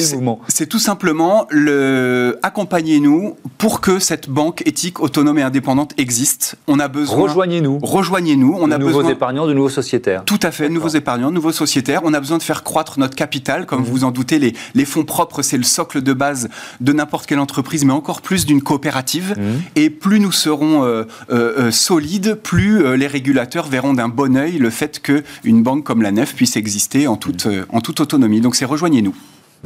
c'est 0.49 0.67
tout 0.67 0.81
simplement 0.81 1.47
le 1.51 2.41
accompagnez-nous 2.43 3.37
pour 3.57 3.81
que 3.81 4.01
cette 4.01 4.29
banque 4.29 4.67
éthique, 4.67 4.99
autonome 4.99 5.39
et 5.39 5.43
indépendante 5.43 5.93
existe. 5.97 6.57
On 6.67 6.81
a 6.81 6.89
besoin. 6.89 7.23
Rejoignez-nous. 7.23 7.79
Rejoignez-nous. 7.81 8.57
On 8.59 8.67
de 8.67 8.73
a 8.73 8.79
nouveaux 8.79 9.09
épargnants, 9.09 9.47
de 9.47 9.53
nouveaux 9.53 9.69
sociétaires. 9.69 10.25
Tout 10.25 10.41
à 10.43 10.51
fait, 10.51 10.69
nouveaux 10.69 10.89
épargnants, 10.89 11.31
nouveaux 11.31 11.53
sociétaires. 11.53 12.01
On 12.03 12.15
a 12.15 12.19
besoin 12.19 12.39
de 12.39 12.43
faire 12.43 12.65
croître 12.65 12.99
notre 12.99 13.15
capital, 13.15 13.65
comme 13.65 13.83
mhm. 13.83 13.87
vous 13.87 14.03
en 14.03 14.11
doutez. 14.11 14.41
Les, 14.41 14.55
les 14.75 14.85
fonds 14.87 15.05
propres, 15.05 15.43
c'est 15.43 15.57
le 15.57 15.63
socle 15.63 16.03
de 16.03 16.13
base 16.13 16.49
de 16.81 16.93
n'importe 16.93 17.27
quelle 17.27 17.39
entreprise, 17.39 17.85
mais 17.85 17.93
encore 17.93 18.23
plus 18.23 18.45
d'une 18.45 18.61
coopérative. 18.61 19.35
Mhm. 19.39 19.63
Et 19.77 19.84
et 19.85 19.91
plus 19.91 20.19
nous 20.19 20.33
serons 20.33 20.83
euh, 20.83 21.05
euh, 21.31 21.53
euh, 21.59 21.71
solides, 21.71 22.37
plus 22.43 22.97
les 22.97 23.07
régulateurs 23.07 23.67
verront 23.67 23.93
d'un 23.93 24.09
bon 24.09 24.35
oeil 24.37 24.57
le 24.59 24.71
fait 24.71 25.01
qu'une 25.01 25.63
banque 25.63 25.85
comme 25.85 26.01
la 26.01 26.11
Nef 26.11 26.35
puisse 26.35 26.57
exister 26.57 27.07
en 27.07 27.17
toute, 27.17 27.47
en 27.69 27.81
toute 27.81 28.01
autonomie. 28.01 28.41
Donc 28.41 28.57
c'est 28.57 28.65
rejoignez-nous. 28.65 29.15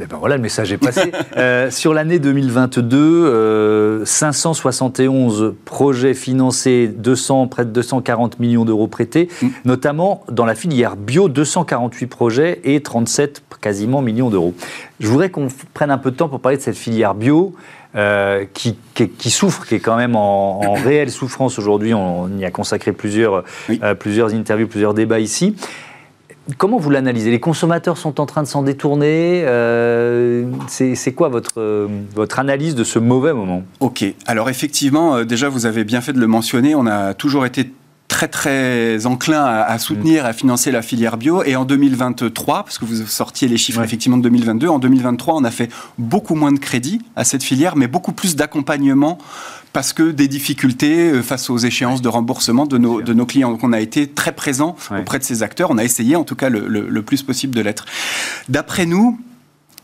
Eh 0.01 0.05
ben 0.05 0.17
voilà, 0.17 0.37
le 0.37 0.41
message 0.41 0.71
est 0.71 0.77
passé. 0.77 1.11
sur 1.71 1.93
l'année 1.93 2.19
2022, 2.19 4.03
571 4.05 5.55
projets 5.65 6.13
financés, 6.13 6.87
200, 6.87 7.47
près 7.47 7.65
de 7.65 7.71
240 7.71 8.39
millions 8.39 8.63
d'euros 8.63 8.87
prêtés, 8.87 9.27
mm. 9.41 9.47
notamment 9.65 10.23
dans 10.29 10.45
la 10.45 10.55
filière 10.55 10.95
bio, 10.95 11.27
248 11.27 12.07
projets 12.07 12.61
et 12.63 12.81
37 12.81 13.43
quasiment 13.61 14.01
millions 14.01 14.29
d'euros. 14.29 14.53
Je 14.99 15.07
voudrais 15.07 15.29
qu'on 15.29 15.49
prenne 15.73 15.91
un 15.91 15.97
peu 15.97 16.11
de 16.11 16.15
temps 16.15 16.29
pour 16.29 16.39
parler 16.39 16.57
de 16.57 16.61
cette 16.61 16.77
filière 16.77 17.13
bio. 17.13 17.55
Euh, 17.95 18.45
qui, 18.53 18.77
qui, 18.93 19.31
souffre, 19.31 19.65
qui 19.65 19.73
est 19.73 19.79
quand 19.79 19.97
même 19.97 20.15
en, 20.15 20.73
réelle 20.83 21.09
souffrance 21.09 21.57
aujourd'hui. 21.57 21.93
On, 21.93 22.29
y 22.37 22.45
a 22.45 22.51
consacré 22.51 22.91
plusieurs, 22.91 23.43
euh, 23.81 23.95
plusieurs 23.95 24.35
interviews, 24.35 24.67
plusieurs 24.67 24.93
débats 24.93 25.19
ici. 25.19 25.55
Comment 26.57 26.77
vous 26.77 26.91
l'analysez? 26.91 27.31
Les 27.31 27.39
consommateurs 27.39 27.97
sont 27.97 28.19
en 28.19 28.27
train 28.27 28.43
de 28.43 28.47
s'en 28.47 28.61
détourner. 28.61 29.43
Euh, 29.45 30.45
c'est 30.67 31.13
quoi 31.13 31.29
votre, 31.29 31.87
votre 32.15 32.39
analyse 32.39 32.75
de 32.75 32.83
ce 32.83 32.99
mauvais 32.99 33.33
moment? 33.33 33.63
Ok. 33.79 34.03
Alors 34.25 34.49
effectivement, 34.49 35.23
déjà, 35.23 35.49
vous 35.49 35.65
avez 35.65 35.83
bien 35.83 36.01
fait 36.01 36.13
de 36.13 36.19
le 36.19 36.27
mentionner. 36.27 36.75
On 36.75 36.85
a 36.85 37.13
toujours 37.15 37.45
été 37.45 37.71
très 38.09 38.27
très 38.27 39.05
enclin 39.05 39.45
à, 39.45 39.79
soutenir, 39.79 40.25
à 40.25 40.33
financer 40.33 40.71
la 40.71 40.81
filière 40.81 41.15
bio. 41.15 41.43
Et 41.43 41.55
en 41.55 41.63
2023, 41.63 42.63
parce 42.63 42.77
que 42.77 42.83
vous 42.83 43.05
sortiez 43.05 43.47
les 43.47 43.55
chiffres 43.55 43.81
effectivement 43.81 44.17
de 44.17 44.23
2022, 44.23 44.67
en 44.67 44.79
2023, 44.79 45.35
on 45.35 45.43
a 45.45 45.51
fait 45.51 45.71
beaucoup 45.97 46.35
moins 46.35 46.51
de 46.51 46.59
crédit 46.59 47.01
à 47.15 47.23
cette 47.23 47.43
filière, 47.43 47.77
mais 47.77 47.87
beaucoup 47.87 48.11
plus 48.11 48.35
d'accompagnement 48.35 49.19
parce 49.71 49.93
que 49.93 50.11
des 50.11 50.27
difficultés 50.27 51.11
euh, 51.11 51.21
face 51.21 51.49
aux 51.49 51.59
échéances 51.59 52.01
de 52.01 52.09
remboursement 52.09 52.65
de 52.65 52.79
nos, 52.79 53.01
de 53.01 53.13
nos 53.13 53.27
clients. 53.27 53.51
Donc 53.51 53.63
on 53.63 53.71
a 53.71 53.79
été 53.79 54.07
très 54.07 54.31
présent 54.31 54.75
auprès 54.99 55.19
de 55.19 55.23
ces 55.23 55.43
acteurs. 55.43 55.69
On 55.69 55.77
a 55.77 55.83
essayé 55.83 56.15
en 56.15 56.23
tout 56.23 56.35
cas 56.35 56.49
le, 56.49 56.67
le 56.67 57.01
plus 57.03 57.21
possible 57.21 57.55
de 57.55 57.61
l'être. 57.61 57.85
D'après 58.49 58.87
nous, 58.87 59.19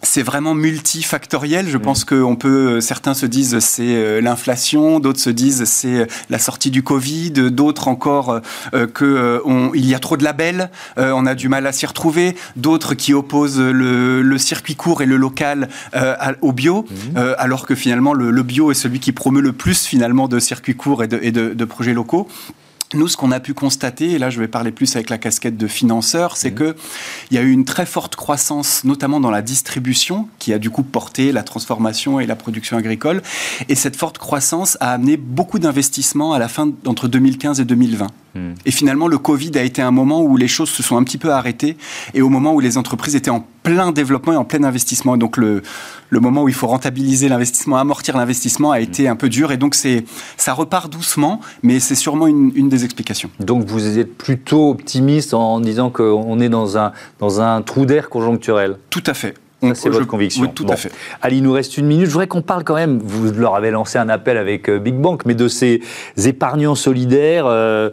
c'est 0.06 0.24
vraiment 0.24 0.54
multifactoriel. 0.54 1.68
Je 1.68 1.78
pense 1.78 2.06
qu'on 2.06 2.36
peut, 2.36 2.80
certains 2.80 3.14
se 3.14 3.26
disent 3.26 3.60
c'est 3.60 3.96
euh, 3.96 4.22
l'inflation, 4.22 5.00
d'autres 5.00 5.20
se 5.20 5.30
disent 5.30 5.66
c'est 5.66 6.02
euh, 6.02 6.06
la 6.30 6.40
sortie 6.40 6.72
du 6.72 6.84
Covid, 6.84 7.32
d'autres 7.52 7.88
encore 7.88 8.42
euh, 8.74 8.88
qu'il 8.88 9.86
y 9.86 9.96
a 9.96 10.00
trop 10.00 10.18
de 10.18 10.24
labels, 10.24 10.70
on 10.98 11.26
a 11.26 11.36
du 11.36 11.50
mal 11.50 11.68
à 11.68 11.72
s'y 11.72 11.86
retrouver, 11.86 12.36
d'autres 12.56 12.94
qui 12.94 13.14
opposent 13.14 13.60
le, 13.60 14.38
circuit 14.38 14.76
court 14.76 15.02
et 15.02 15.06
le 15.06 15.18
local 15.18 15.70
au 16.42 16.52
bio, 16.52 16.86
mm. 16.90 17.20
alors 17.38 17.66
que 17.66 17.74
finalement 17.74 18.14
le, 18.14 18.44
bio 18.44 18.72
est 18.72 18.76
celui 18.76 19.00
qui 19.00 19.12
promeut 19.12 19.42
le 19.42 19.54
plus 19.54 19.86
finalement 19.86 20.28
de 20.28 20.40
circuits 20.40 20.76
courts 20.76 21.04
et 21.04 21.08
de 21.08 21.66
projets 21.66 21.94
locaux. 21.94 22.28
Nous, 22.94 23.08
ce 23.08 23.18
qu'on 23.18 23.32
a 23.32 23.40
pu 23.40 23.54
constater, 23.54 24.12
et 24.12 24.20
là 24.20 24.30
je 24.30 24.40
vais 24.40 24.48
parler 24.48 24.72
plus 24.72 24.96
avec 24.96 25.10
la 25.10 25.18
casquette 25.18 25.58
de 25.58 25.68
financeur, 25.68 26.38
c'est 26.38 26.54
qu'il 26.54 26.76
il 27.32 27.36
y 27.36 27.38
a 27.40 27.42
eu 27.42 27.52
une 27.52 27.66
très 27.66 27.86
forte 27.86 28.16
croissance, 28.16 28.84
notamment 28.84 29.20
dans 29.20 29.32
la 29.32 29.42
distribution, 29.42 30.28
qui 30.40 30.54
a 30.54 30.60
du 30.60 30.70
coup 30.70 30.84
porté 30.84 31.32
la 31.32 31.44
transformation 31.44 32.20
et 32.20 32.26
la 32.26 32.36
production 32.36 32.78
agricole. 32.78 33.22
Et 33.70 33.76
cette 33.76 33.96
forte 33.96 34.18
croissance 34.18 34.78
a 34.82 34.92
amené 34.92 35.18
beaucoup 35.18 35.60
d'investissements 35.60 36.34
à 36.34 36.40
la 36.40 36.48
fin 36.48 36.72
entre 36.86 37.08
2015 37.08 37.60
et 37.60 37.66
2020. 37.66 38.08
Hmm. 38.36 38.54
Et 38.66 38.72
finalement, 38.72 39.08
le 39.08 39.18
Covid 39.18 39.52
a 39.56 39.64
été 39.64 39.82
un 39.82 39.92
moment 39.92 40.22
où 40.22 40.38
les 40.38 40.48
choses 40.48 40.70
se 40.70 40.84
sont 40.84 40.98
un 40.98 41.04
petit 41.04 41.18
peu 41.18 41.32
arrêtées 41.32 41.78
et 42.14 42.22
au 42.22 42.30
moment 42.30 42.54
où 42.54 42.60
les 42.60 42.78
entreprises 42.78 43.16
étaient 43.16 43.32
en 43.32 43.46
plein 43.66 43.92
développement 43.92 44.34
et 44.34 44.38
en 44.38 44.46
plein 44.46 44.64
investissement. 44.64 45.18
donc 45.18 45.38
le, 45.38 45.64
le 46.10 46.20
moment 46.20 46.44
où 46.44 46.48
il 46.48 46.54
faut 46.54 46.68
rentabiliser 46.68 47.28
l'investissement, 47.28 47.78
amortir 47.78 48.16
l'investissement 48.16 48.72
a 48.72 48.80
été 48.80 49.08
un 49.08 49.16
peu 49.16 49.28
dur. 49.28 49.52
Et 49.52 49.58
donc 49.58 49.74
c'est, 49.76 50.06
ça 50.38 50.54
repart 50.54 50.92
doucement, 50.92 51.42
mais 51.64 51.80
c'est 51.80 51.96
sûrement 51.96 52.28
une, 52.28 52.52
une, 52.56 52.70
des 52.70 52.86
explications. 52.86 53.30
Donc 53.40 53.66
vous 53.66 53.98
êtes 53.98 54.16
plutôt 54.18 54.70
optimiste 54.70 55.34
en 55.34 55.60
disant 55.60 55.90
qu'on 55.90 56.40
est 56.40 56.50
dans 56.50 56.78
un, 56.78 56.92
dans 57.20 57.42
un 57.42 57.62
trou 57.64 57.86
d'air 57.86 58.10
conjoncturel? 58.10 58.78
Tout 58.90 59.04
à 59.08 59.14
fait. 59.14 59.34
C'est 59.74 59.90
votre 59.90 60.08
conviction. 60.08 60.44
Oui, 60.44 60.50
tout 60.54 60.66
à 60.70 60.76
fait. 60.76 60.92
Allez, 61.22 61.38
il 61.38 61.44
nous 61.44 61.54
reste 61.54 61.78
une 61.78 61.86
minute. 61.86 62.06
Je 62.06 62.12
voudrais 62.12 62.28
qu'on 62.28 62.42
parle 62.42 62.64
quand 62.64 62.76
même, 62.76 63.00
vous 63.00 63.32
leur 63.32 63.56
avez 63.56 63.72
lancé 63.72 63.98
un 63.98 64.10
appel 64.10 64.38
avec 64.38 64.70
euh, 64.70 64.80
Big 64.80 64.96
Bank, 64.96 65.24
mais 65.26 65.34
de 65.34 65.48
ces 65.48 65.82
épargnants 66.24 66.76
solidaires. 66.76 67.46
Euh, 67.48 67.90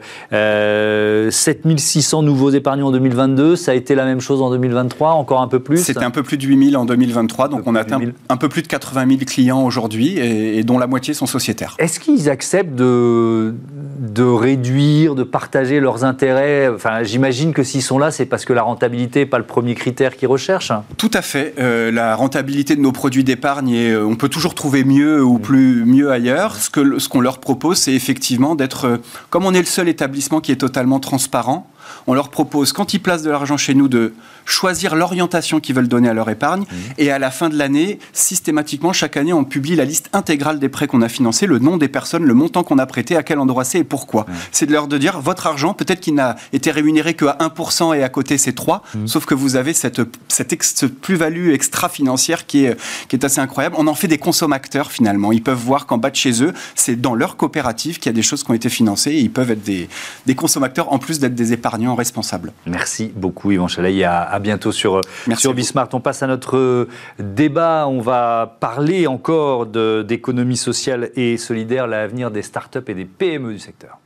7600 1.30 2.18
euh, 2.18 2.24
nouveaux 2.24 2.50
épargnants 2.50 2.88
en 2.88 2.92
2022, 2.92 3.56
ça 3.56 3.72
a 3.72 3.74
été 3.74 3.94
la 3.94 4.04
même 4.04 4.20
chose 4.20 4.42
en 4.42 4.50
2023, 4.50 5.10
encore 5.10 5.40
un 5.40 5.48
peu 5.48 5.60
plus 5.60 5.78
C'était 5.78 6.04
un 6.04 6.10
peu 6.10 6.22
plus 6.22 6.36
de 6.36 6.44
8000 6.44 6.76
en 6.76 6.84
2023, 6.84 7.48
donc 7.48 7.62
on 7.66 7.74
a 7.74 7.80
atteint 7.80 8.00
un 8.28 8.36
peu 8.36 8.48
plus 8.48 8.62
de 8.62 8.68
80 8.68 9.06
000 9.08 9.20
clients 9.26 9.64
aujourd'hui, 9.64 10.18
et, 10.18 10.62
dont 10.64 10.78
la 10.78 10.86
moitié 10.86 11.14
sont 11.14 11.26
sociétaires. 11.26 11.74
Est-ce 11.78 12.00
qu'ils 12.00 12.28
acceptent 12.28 12.74
de, 12.74 13.54
de 13.98 14.22
réduire, 14.22 15.14
de 15.14 15.22
partager 15.22 15.80
leurs 15.80 16.04
intérêts? 16.04 16.68
Enfin, 16.68 17.02
j'imagine 17.02 17.52
que 17.52 17.62
s'ils 17.62 17.82
sont 17.82 17.98
là, 17.98 18.10
c'est 18.10 18.26
parce 18.26 18.44
que 18.44 18.52
la 18.52 18.62
rentabilité 18.62 19.20
n'est 19.20 19.26
pas 19.26 19.38
le 19.38 19.44
premier 19.44 19.74
critère 19.74 20.16
qu'ils 20.16 20.28
recherchent. 20.28 20.72
Tout 20.96 21.10
à 21.14 21.22
fait. 21.22 21.51
Euh, 21.58 21.90
la 21.90 22.16
rentabilité 22.16 22.76
de 22.76 22.80
nos 22.80 22.92
produits 22.92 23.24
d'épargne, 23.24 23.68
et 23.70 23.90
euh, 23.90 24.06
on 24.06 24.16
peut 24.16 24.28
toujours 24.28 24.54
trouver 24.54 24.84
mieux 24.84 25.22
ou 25.22 25.38
plus 25.38 25.84
mieux 25.84 26.10
ailleurs. 26.10 26.56
Ce 26.56 26.70
qu'on 26.70 26.98
ce 26.98 27.08
qu'on 27.08 27.20
leur 27.20 27.38
propose, 27.38 27.78
c'est 27.78 27.92
effectivement 27.92 28.54
d'être, 28.54 28.86
euh, 28.86 28.96
comme 29.28 29.44
on 29.44 29.52
est 29.52 29.60
le 29.60 29.66
seul 29.66 29.88
établissement 29.88 30.40
qui 30.40 30.52
est 30.52 30.56
totalement 30.56 30.98
transparent, 30.98 31.70
on 32.06 32.14
leur 32.14 32.30
propose, 32.30 32.72
quand 32.72 32.94
ils 32.94 33.00
placent 33.00 33.22
de 33.22 33.30
l'argent 33.30 33.56
chez 33.56 33.74
nous, 33.74 33.88
de 33.88 34.14
choisir 34.44 34.96
l'orientation 34.96 35.60
qu'ils 35.60 35.74
veulent 35.74 35.88
donner 35.88 36.08
à 36.08 36.14
leur 36.14 36.28
épargne. 36.28 36.62
Mmh. 36.62 36.74
Et 36.98 37.10
à 37.10 37.18
la 37.18 37.30
fin 37.30 37.48
de 37.48 37.56
l'année, 37.56 37.98
systématiquement, 38.12 38.92
chaque 38.92 39.16
année, 39.16 39.32
on 39.32 39.44
publie 39.44 39.76
la 39.76 39.84
liste 39.84 40.08
intégrale 40.12 40.58
des 40.58 40.68
prêts 40.68 40.86
qu'on 40.86 41.02
a 41.02 41.08
financés, 41.08 41.46
le 41.46 41.58
nom 41.58 41.76
des 41.76 41.88
personnes, 41.88 42.24
le 42.24 42.34
montant 42.34 42.64
qu'on 42.64 42.78
a 42.78 42.86
prêté, 42.86 43.16
à 43.16 43.22
quel 43.22 43.38
endroit 43.38 43.64
c'est 43.64 43.80
et 43.80 43.84
pourquoi. 43.84 44.22
Mmh. 44.22 44.32
C'est 44.50 44.66
de 44.66 44.72
leur 44.72 44.88
de 44.88 44.98
dire, 44.98 45.20
votre 45.20 45.46
argent, 45.46 45.74
peut-être 45.74 46.00
qu'il 46.00 46.14
n'a 46.14 46.36
été 46.52 46.70
rémunéré 46.70 47.14
qu'à 47.14 47.36
1% 47.40 47.96
et 47.96 48.02
à 48.02 48.08
côté 48.08 48.38
c'est 48.38 48.52
3, 48.52 48.82
mmh. 48.94 49.06
sauf 49.06 49.26
que 49.26 49.34
vous 49.34 49.56
avez 49.56 49.72
cette, 49.72 50.02
cette, 50.28 50.52
plus-value 51.00 51.52
extra-financière 51.52 52.46
qui 52.46 52.64
est, 52.64 52.76
qui 53.08 53.16
est 53.16 53.24
assez 53.24 53.40
incroyable. 53.40 53.76
On 53.78 53.86
en 53.86 53.94
fait 53.94 54.08
des 54.08 54.18
consommateurs 54.18 54.92
finalement. 54.92 55.32
Ils 55.32 55.42
peuvent 55.42 55.56
voir 55.56 55.86
qu'en 55.86 55.98
bas 55.98 56.10
de 56.10 56.16
chez 56.16 56.42
eux, 56.42 56.52
c'est 56.74 57.00
dans 57.00 57.14
leur 57.14 57.36
coopérative 57.36 57.98
qu'il 57.98 58.06
y 58.06 58.14
a 58.14 58.16
des 58.16 58.22
choses 58.22 58.42
qui 58.42 58.50
ont 58.50 58.54
été 58.54 58.68
financées 58.68 59.12
et 59.12 59.20
ils 59.20 59.30
peuvent 59.30 59.50
être 59.50 59.62
des, 59.62 59.88
des 60.26 60.34
consommateurs 60.34 60.92
en 60.92 60.98
plus 60.98 61.18
d'être 61.20 61.34
des 61.34 61.52
épargnants 61.52 61.81
responsables. 61.88 62.52
Merci 62.66 63.12
beaucoup 63.14 63.52
Yvan 63.52 63.68
Chalaï. 63.68 64.04
À, 64.04 64.22
à 64.22 64.38
bientôt 64.38 64.72
sur, 64.72 65.00
sur 65.36 65.54
Bismart. 65.54 65.88
On 65.92 66.00
passe 66.00 66.22
à 66.22 66.26
notre 66.26 66.88
débat. 67.18 67.86
On 67.88 68.00
va 68.00 68.56
parler 68.60 69.06
encore 69.06 69.66
d'économie 69.66 70.56
sociale 70.56 71.10
et 71.16 71.36
solidaire, 71.36 71.86
l'avenir 71.86 72.30
des 72.30 72.42
startups 72.42 72.78
et 72.86 72.94
des 72.94 73.04
PME 73.04 73.52
du 73.52 73.58
secteur. 73.58 73.98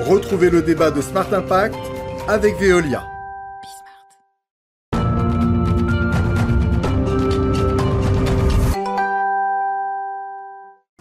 Retrouvez 0.00 0.50
le 0.50 0.62
débat 0.62 0.90
de 0.90 1.00
Smart 1.00 1.32
Impact 1.32 1.76
avec 2.28 2.58
Veolia. 2.58 3.04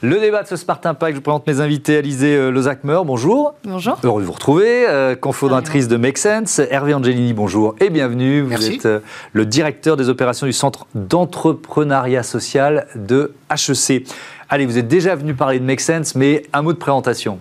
Le 0.01 0.17
débat 0.17 0.43
de 0.43 0.47
ce 0.47 0.55
Smart 0.55 0.79
Impact, 0.81 1.11
je 1.11 1.15
vous 1.17 1.21
présente 1.21 1.45
mes 1.45 1.59
invités. 1.59 1.97
Alizé 1.97 2.33
euh, 2.33 2.51
Lozakmer, 2.51 3.01
bonjour. 3.03 3.55
Bonjour. 3.65 3.97
Heureux 4.01 4.21
de 4.21 4.25
vous 4.25 4.31
retrouver. 4.31 4.87
Euh, 4.87 5.13
confondatrice 5.17 5.89
de 5.89 5.97
Make 5.97 6.17
Sense. 6.17 6.59
Hervé 6.59 6.93
Angelini, 6.93 7.33
bonjour 7.33 7.75
et 7.81 7.89
bienvenue. 7.89 8.39
Vous 8.39 8.71
êtes 8.71 8.85
euh, 8.85 9.01
le 9.33 9.45
directeur 9.45 9.97
des 9.97 10.07
opérations 10.07 10.47
du 10.47 10.53
Centre 10.53 10.87
d'entrepreneuriat 10.95 12.23
social 12.23 12.87
de 12.95 13.33
HEC. 13.51 14.07
Allez, 14.47 14.65
vous 14.65 14.77
êtes 14.77 14.87
déjà 14.87 15.15
venu 15.15 15.33
parler 15.33 15.59
de 15.59 15.65
Make 15.65 15.81
Sense, 15.81 16.15
mais 16.15 16.43
un 16.53 16.61
mot 16.61 16.71
de 16.71 16.77
présentation. 16.77 17.37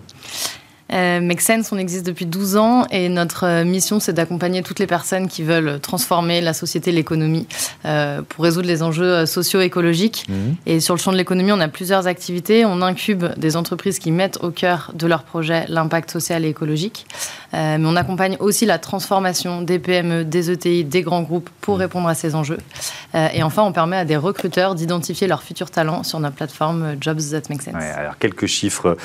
Euh, 0.91 1.21
Make 1.21 1.41
Sense, 1.41 1.71
on 1.71 1.77
existe 1.77 2.05
depuis 2.05 2.25
12 2.25 2.57
ans 2.57 2.85
et 2.91 3.09
notre 3.09 3.45
euh, 3.45 3.65
mission, 3.65 3.99
c'est 3.99 4.13
d'accompagner 4.13 4.63
toutes 4.63 4.79
les 4.79 4.87
personnes 4.87 5.27
qui 5.27 5.43
veulent 5.43 5.79
transformer 5.79 6.41
la 6.41 6.53
société, 6.53 6.91
l'économie, 6.91 7.47
euh, 7.85 8.21
pour 8.27 8.43
résoudre 8.43 8.67
les 8.67 8.81
enjeux 8.81 9.13
euh, 9.13 9.25
socio-écologiques. 9.25 10.25
Mhm. 10.29 10.55
Et 10.65 10.79
sur 10.79 10.95
le 10.95 10.99
champ 10.99 11.11
de 11.11 11.17
l'économie, 11.17 11.51
on 11.51 11.59
a 11.59 11.67
plusieurs 11.67 12.07
activités. 12.07 12.65
On 12.65 12.81
incube 12.81 13.25
des 13.37 13.55
entreprises 13.55 13.99
qui 13.99 14.11
mettent 14.11 14.39
au 14.41 14.49
cœur 14.49 14.91
de 14.95 15.05
leur 15.07 15.23
projet 15.23 15.65
l'impact 15.67 16.11
social 16.11 16.45
et 16.45 16.49
écologique. 16.49 17.05
Euh, 17.53 17.77
mais 17.79 17.85
on 17.85 17.95
accompagne 17.95 18.37
aussi 18.39 18.65
la 18.65 18.79
transformation 18.79 19.61
des 19.61 19.79
PME, 19.79 20.25
des 20.25 20.51
ETI, 20.51 20.83
des 20.83 21.01
grands 21.01 21.21
groupes 21.21 21.49
pour 21.61 21.75
mhm. 21.75 21.81
répondre 21.81 22.07
à 22.07 22.15
ces 22.15 22.35
enjeux. 22.35 22.59
Euh, 23.15 23.27
et 23.33 23.43
enfin, 23.43 23.63
on 23.63 23.71
permet 23.71 23.97
à 23.97 24.05
des 24.05 24.17
recruteurs 24.17 24.75
d'identifier 24.75 25.27
leurs 25.27 25.43
futurs 25.43 25.71
talents 25.71 26.03
sur 26.03 26.19
notre 26.19 26.35
plateforme 26.35 26.95
Jobs 26.99 27.19
That 27.31 27.41
Make 27.49 27.61
Sense. 27.61 27.75
alors, 27.75 28.17
quelques 28.17 28.45
chiffres 28.45 28.97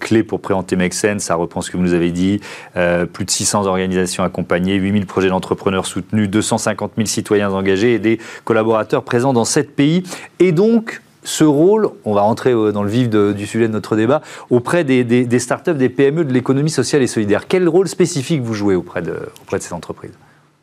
clés 0.00 0.22
pour 0.22 0.40
présenter 0.40 0.76
Make 0.76 0.94
Sense 0.94 1.26
ça 1.26 1.34
reprend 1.34 1.60
ce 1.60 1.70
que 1.70 1.76
vous 1.76 1.82
nous 1.82 1.94
avez 1.94 2.10
dit. 2.10 2.40
Euh, 2.76 3.06
plus 3.06 3.24
de 3.24 3.30
600 3.30 3.66
organisations 3.66 4.24
accompagnées, 4.24 4.74
8000 4.74 5.06
projets 5.06 5.28
d'entrepreneurs 5.28 5.86
soutenus, 5.86 6.28
250 6.28 6.92
000 6.96 7.06
citoyens 7.06 7.50
engagés 7.50 7.94
et 7.94 7.98
des 7.98 8.18
collaborateurs 8.44 9.02
présents 9.02 9.32
dans 9.32 9.44
7 9.44 9.74
pays. 9.74 10.02
Et 10.38 10.52
donc, 10.52 11.02
ce 11.26 11.44
rôle, 11.44 11.88
on 12.04 12.14
va 12.14 12.22
rentrer 12.22 12.52
euh, 12.52 12.72
dans 12.72 12.84
le 12.84 12.88
vif 12.88 13.10
du 13.10 13.46
sujet 13.46 13.66
de 13.66 13.72
notre 13.72 13.96
débat, 13.96 14.22
auprès 14.48 14.84
des, 14.84 15.04
des, 15.04 15.38
startups, 15.38 15.74
des 15.74 15.88
PME, 15.88 16.24
de 16.24 16.32
l'économie 16.32 16.70
sociale 16.70 17.02
et 17.02 17.06
solidaire. 17.06 17.48
Quel 17.48 17.68
rôle 17.68 17.88
spécifique 17.88 18.42
vous 18.42 18.54
jouez 18.54 18.74
auprès 18.74 19.02
auprès 19.42 19.58
de 19.58 19.62
ces 19.62 19.72
entreprises? 19.72 20.12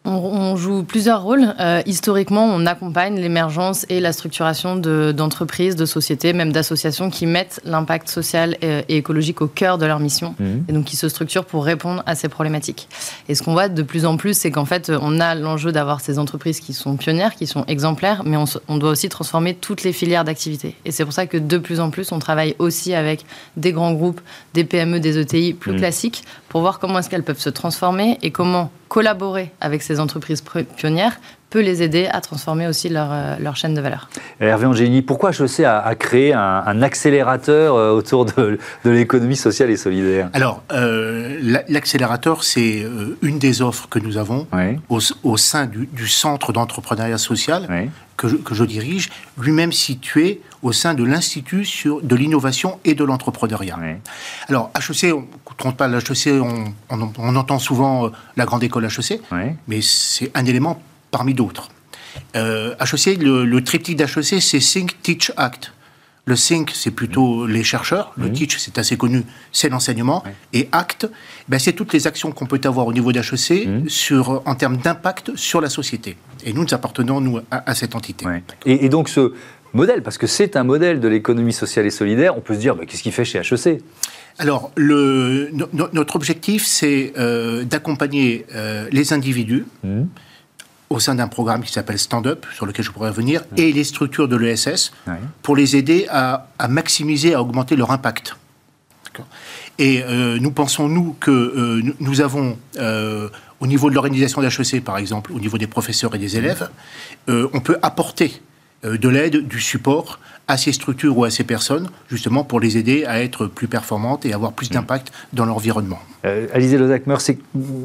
On, 0.06 0.56
joue 0.56 0.84
plusieurs 0.84 1.24
rôles. 1.24 1.54
Euh, 1.60 1.82
historiquement, 1.86 2.46
on 2.46 2.66
accompagne 2.66 3.20
l'émergence 3.20 3.86
et 3.90 4.00
la 4.00 4.12
structuration 4.12 4.76
d'entreprises, 4.76 5.76
de, 5.76 5.86
sociétés, 5.86 6.34
même 6.34 6.52
d'associations 6.52 7.10
qui 7.10 7.26
mettent 7.26 7.62
l'impact 7.64 8.10
social 8.10 8.58
et, 8.62 8.98
écologique 8.98 9.42
au 9.42 9.48
cœur 9.48 9.78
de 9.78 9.86
leur 9.86 10.00
mission 10.00 10.36
mhm. 10.40 10.66
et 10.68 10.74
donc 10.74 10.86
qui 10.86 10.96
se 10.96 11.08
structurent 11.10 11.46
pour 11.46 11.64
répondre 11.64 12.04
à 12.06 12.16
ces 12.16 12.28
problématiques. 12.28 12.90
Et 13.30 13.36
ce 13.36 13.44
qu'on 13.44 13.54
voit 13.54 13.70
de 13.70 13.82
plus 13.82 14.06
en 14.06 14.18
plus, 14.18 14.38
c'est 14.38 14.52
qu'en 14.52 14.66
fait, 14.66 14.92
on 15.02 15.20
a 15.20 15.36
l'enjeu 15.36 15.72
d'avoir 15.72 16.02
ces 16.02 16.20
entreprises 16.20 16.60
qui 16.60 16.74
sont 16.74 16.98
pionnières, 16.98 17.36
qui 17.36 17.48
sont 17.48 17.64
exemplaires, 17.68 18.24
mais 18.26 18.38
on, 18.38 18.46
on 18.68 18.78
doit 18.78 18.92
aussi 18.92 19.10
transformer 19.10 19.54
toutes 19.54 19.84
les 19.84 19.94
filières 19.94 20.26
d'activité. 20.26 20.76
Et 20.86 20.92
c'est 20.92 21.06
pour 21.06 21.14
ça 21.14 21.28
que 21.28 21.38
de 21.38 21.58
plus 21.58 21.80
en 21.80 21.90
plus, 21.90 22.12
on 22.12 22.20
travaille 22.20 22.56
aussi 22.60 22.94
avec 22.94 23.26
des 23.56 23.72
grands 23.72 23.94
groupes, 23.94 24.22
des 24.54 24.66
PME, 24.66 25.00
des 25.00 25.18
ETI 25.18 25.54
plus 25.54 25.72
mhm. 25.72 25.80
classiques 25.80 26.24
pour 26.50 26.62
voir 26.62 26.80
comment 26.80 27.00
est-ce 27.00 27.10
qu'elles 27.10 27.24
peuvent 27.24 27.40
se 27.40 27.50
transformer 27.50 28.20
et 28.22 28.32
comment 28.32 28.70
collaborer 28.94 29.52
avec 29.60 29.82
ces 29.82 30.00
entreprises 30.00 30.44
pionnières 30.76 31.20
peut 31.54 31.62
les 31.62 31.84
aider 31.84 32.08
à 32.08 32.20
transformer 32.20 32.66
aussi 32.66 32.90
leur, 32.90 33.10
euh, 33.12 33.36
leur 33.40 33.56
chaîne 33.56 33.76
de 33.76 33.82
valeur. 33.82 34.10
Hervé 34.40 34.66
Angélique, 34.66 35.06
pourquoi 35.06 35.30
HEC 35.30 35.60
a, 35.60 35.80
a 35.82 35.94
créé 35.94 36.34
un, 36.34 36.82
accélérateur 36.82 37.76
euh, 37.76 37.92
autour 37.92 38.26
de, 38.26 38.58
de 38.84 38.90
l'économie 38.90 39.36
sociale 39.36 39.70
et 39.70 39.78
solidaire? 39.78 40.32
Alors, 40.34 40.64
euh, 40.72 41.62
l'accélérateur, 41.70 42.44
c'est 42.44 42.84
une 43.22 43.38
des 43.38 43.62
offres 43.62 43.88
que 43.88 44.00
nous 44.00 44.18
avons 44.18 44.48
au, 44.90 45.00
au, 45.22 45.38
sein 45.38 45.68
du, 45.68 45.86
du 45.86 46.08
centre 46.08 46.54
d'entrepreneuriat 46.54 47.20
social 47.20 47.68
que, 48.18 48.28
je, 48.28 48.36
que, 48.38 48.56
je, 48.56 48.64
dirige, 48.64 49.12
lui-même 49.38 49.72
situé 49.72 50.42
au 50.64 50.72
sein 50.72 50.96
de 50.96 51.04
l'Institut 51.04 51.68
de 52.02 52.16
l'innovation 52.16 52.80
et 52.84 52.96
de 52.96 53.04
l'entrepreneuriat. 53.04 53.78
Alors, 54.50 54.72
HEC, 54.76 55.14
on 55.14 55.22
ne 55.22 55.56
compte 55.56 55.78
pas 55.78 55.88
l'HEC, 55.88 56.42
on, 56.42 56.74
on, 56.90 57.36
entend 57.36 57.60
souvent 57.60 58.10
la 58.38 58.46
grande 58.46 58.64
école 58.64 58.86
HEC, 58.86 59.22
mais 59.68 59.82
c'est 59.82 60.32
un 60.34 60.46
élément 60.46 60.82
parmi 61.14 61.34
d'autres. 61.34 61.70
Euh, 62.36 62.76
HEC, 62.82 63.22
le, 63.22 63.62
triptyque 63.62 63.96
d'HEC, 63.96 64.42
c'est 64.42 64.60
Think, 64.60 65.02
Teach, 65.02 65.32
Act. 65.38 65.72
Le 66.26 66.36
Think, 66.36 66.72
c'est 66.74 66.92
plutôt 66.92 67.46
les 67.46 67.64
chercheurs. 67.64 68.14
Le 68.18 68.32
Teach, 68.32 68.58
c'est 68.58 68.78
assez 68.78 68.98
connu, 68.98 69.24
c'est 69.52 69.70
l'enseignement. 69.70 70.24
Et 70.54 70.70
Act, 70.72 71.08
ben, 71.50 71.60
c'est 71.60 71.74
toutes 71.74 71.94
les 71.94 72.08
actions 72.08 72.32
qu'on 72.32 72.46
peut 72.46 72.62
avoir 72.64 72.88
au 72.88 72.94
niveau 72.94 73.12
d'HEC 73.12 73.68
sur, 73.88 74.42
en 74.46 74.56
termes 74.56 74.78
d'impact 74.78 75.36
sur 75.36 75.62
la 75.62 75.70
société. 75.70 76.18
Et 76.46 76.54
nous, 76.54 76.64
nous 76.64 76.74
appartenons, 76.74 77.22
nous, 77.22 77.40
à, 77.52 77.76
cette 77.76 77.94
entité. 77.96 78.26
Et, 78.66 78.90
donc, 78.90 79.10
ce 79.10 79.34
modèle, 79.74 80.02
parce 80.02 80.18
que 80.18 80.28
c'est 80.28 80.56
un 80.56 80.64
modèle 80.64 81.00
de 81.00 81.08
l'économie 81.08 81.54
sociale 81.54 81.86
et 81.86 81.92
solidaire, 81.92 82.38
on 82.38 82.42
peut 82.42 82.56
se 82.56 82.60
dire, 82.60 82.76
ben, 82.76 82.86
qu'est-ce 82.86 83.04
qu'il 83.04 83.14
fait 83.14 83.26
chez 83.26 83.40
HEC 83.40 83.82
alors, 84.40 84.72
le, 84.76 85.52
notre 85.94 86.16
objectif, 86.16 86.66
c'est 86.66 87.14
euh, 87.20 87.66
d'accompagner 87.66 88.48
euh, 88.56 88.88
les 88.92 89.14
individus 89.14 89.66
mmh 89.84 90.06
au 90.94 91.00
sein 91.00 91.16
d'un 91.16 91.28
programme 91.28 91.64
qui 91.64 91.72
s'appelle 91.72 91.98
Stand 91.98 92.28
Up, 92.28 92.46
sur 92.54 92.66
lequel 92.66 92.86
je 92.86 92.92
pourrais 92.92 93.10
revenir, 93.10 93.44
et 93.58 93.72
les 93.72 93.84
structures 93.84 94.28
de 94.28 94.36
l'ESS, 94.36 94.94
pour 95.42 95.56
les 95.56 95.76
aider 95.76 96.08
à, 96.10 96.48
maximiser, 96.70 97.34
à 97.34 97.42
augmenter 97.42 97.76
leur 97.76 97.92
impact. 97.92 98.36
Et 99.80 100.04
euh, 100.04 100.38
nous 100.40 100.52
pensons, 100.52 100.88
nous, 100.88 101.16
que 101.20 101.32
euh, 101.32 101.94
nous 102.00 102.22
avons, 102.22 102.58
euh, 102.78 103.30
au 103.60 103.68
niveau 103.68 103.90
de 103.90 103.96
l'organisation 103.96 104.42
d'HEC, 104.42 104.84
par 104.84 104.98
exemple, 104.98 105.32
au 105.34 105.40
niveau 105.40 105.58
des 105.58 105.68
professeurs 105.68 106.14
et 106.16 106.20
des 106.20 106.38
élèves, 106.38 106.70
on 107.28 107.60
peut 107.60 107.78
apporter 107.82 108.42
de 108.84 109.10
l'aide, 109.10 109.48
du 109.48 109.62
support 109.62 110.20
à 110.48 110.58
ces 110.58 110.72
structures 110.72 111.18
ou 111.18 111.24
à 111.24 111.30
ces 111.30 111.44
personnes, 111.44 111.90
justement 112.10 112.44
pour 112.44 112.60
les 112.60 112.78
aider 112.78 113.06
à 113.06 113.24
être 113.24 113.48
plus 113.48 113.68
performantes 113.68 114.26
et 114.26 114.34
avoir 114.34 114.54
plus 114.54 114.70
mm. 114.70 114.74
d'impact 114.74 115.12
dans 115.32 115.46
l'environnement. 115.46 116.00
Euh, 116.26 116.48
Alizé 116.54 116.78
Lozakmer, 116.78 117.16
c'est 117.20 117.38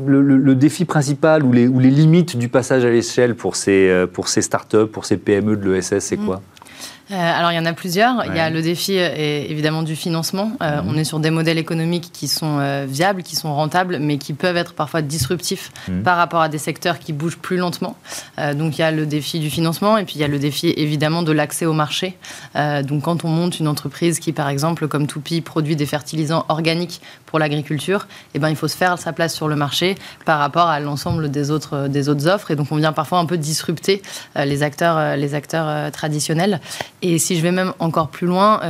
le, 0.06 0.54
défi 0.54 0.84
principal 0.84 1.44
ou 1.44 1.52
les, 1.52 1.68
ou 1.68 1.78
les, 1.78 1.90
limites 1.90 2.36
du 2.36 2.48
passage 2.48 2.84
à 2.84 2.90
l'échelle 2.90 3.34
pour 3.34 3.56
ces, 3.56 3.88
euh, 3.88 4.06
pour 4.06 4.28
ces 4.28 4.42
startups, 4.42 4.86
pour 4.92 5.04
ces 5.04 5.16
PME 5.16 5.56
de 5.56 5.70
l'ESS, 5.70 5.98
c'est 6.00 6.16
mm. 6.16 6.38
Quoi 7.08 7.16
alors 7.16 7.52
il 7.52 7.56
y 7.56 7.58
en 7.58 7.64
a 7.64 7.72
plusieurs. 7.72 8.24
Il 8.26 8.36
y 8.36 8.40
a 8.40 8.50
le 8.50 8.62
défi 8.62 8.94
évidemment 8.94 9.82
du 9.82 9.96
financement. 9.96 10.52
Mhm. 10.60 10.84
On 10.86 10.96
est 10.96 11.04
sur 11.04 11.20
des 11.20 11.30
modèles 11.30 11.58
économiques 11.58 12.10
qui 12.12 12.28
sont 12.28 12.84
viables, 12.86 13.22
qui 13.22 13.36
sont 13.36 13.54
rentables, 13.54 13.98
mais 13.98 14.18
qui 14.18 14.32
peuvent 14.32 14.56
être 14.56 14.74
parfois 14.74 15.02
disruptifs 15.02 15.70
mhm. 15.88 16.02
par 16.02 16.16
rapport 16.16 16.40
à 16.40 16.48
des 16.48 16.58
secteurs 16.58 16.98
qui 16.98 17.12
bougent 17.12 17.38
plus 17.38 17.56
lentement. 17.56 17.96
donc 18.54 18.78
il 18.78 18.80
y 18.80 18.84
a 18.84 18.90
le 18.90 19.06
défi 19.06 19.38
du 19.38 19.50
financement 19.50 19.96
et 19.98 20.04
puis 20.04 20.14
il 20.16 20.20
y 20.20 20.24
a 20.24 20.28
le 20.28 20.38
défi 20.38 20.72
évidemment 20.76 21.22
de 21.22 21.32
l'accès 21.32 21.66
au 21.66 21.72
marché. 21.72 22.16
donc 22.54 23.02
quand 23.02 23.24
on 23.24 23.28
monte 23.28 23.58
une 23.58 23.68
entreprise 23.68 24.18
qui 24.18 24.32
par 24.32 24.48
exemple 24.48 24.88
comme 24.88 25.06
Toupi 25.06 25.40
produit 25.40 25.76
des 25.76 25.86
fertilisants 25.86 26.44
organiques 26.48 27.00
pour 27.28 27.38
l'agriculture, 27.38 28.06
eh 28.34 28.38
ben, 28.38 28.48
il 28.48 28.56
faut 28.56 28.68
se 28.68 28.76
faire 28.76 28.98
sa 28.98 29.12
place 29.12 29.34
sur 29.34 29.48
le 29.48 29.56
marché 29.56 29.96
par 30.24 30.38
rapport 30.38 30.68
à 30.68 30.80
l'ensemble 30.80 31.30
des 31.30 31.50
autres, 31.50 31.88
des 31.88 32.08
autres 32.08 32.26
offres. 32.26 32.50
Et 32.50 32.56
donc, 32.56 32.68
on 32.70 32.76
vient 32.76 32.92
parfois 32.92 33.18
un 33.18 33.26
peu 33.26 33.36
disrupter 33.36 34.02
euh, 34.36 34.44
les 34.44 34.62
acteurs, 34.62 34.96
euh, 34.96 35.16
les 35.16 35.34
acteurs 35.34 35.66
euh, 35.68 35.90
traditionnels. 35.90 36.60
Et 37.02 37.18
si 37.18 37.36
je 37.36 37.42
vais 37.42 37.52
même 37.52 37.72
encore 37.78 38.08
plus 38.08 38.26
loin, 38.26 38.60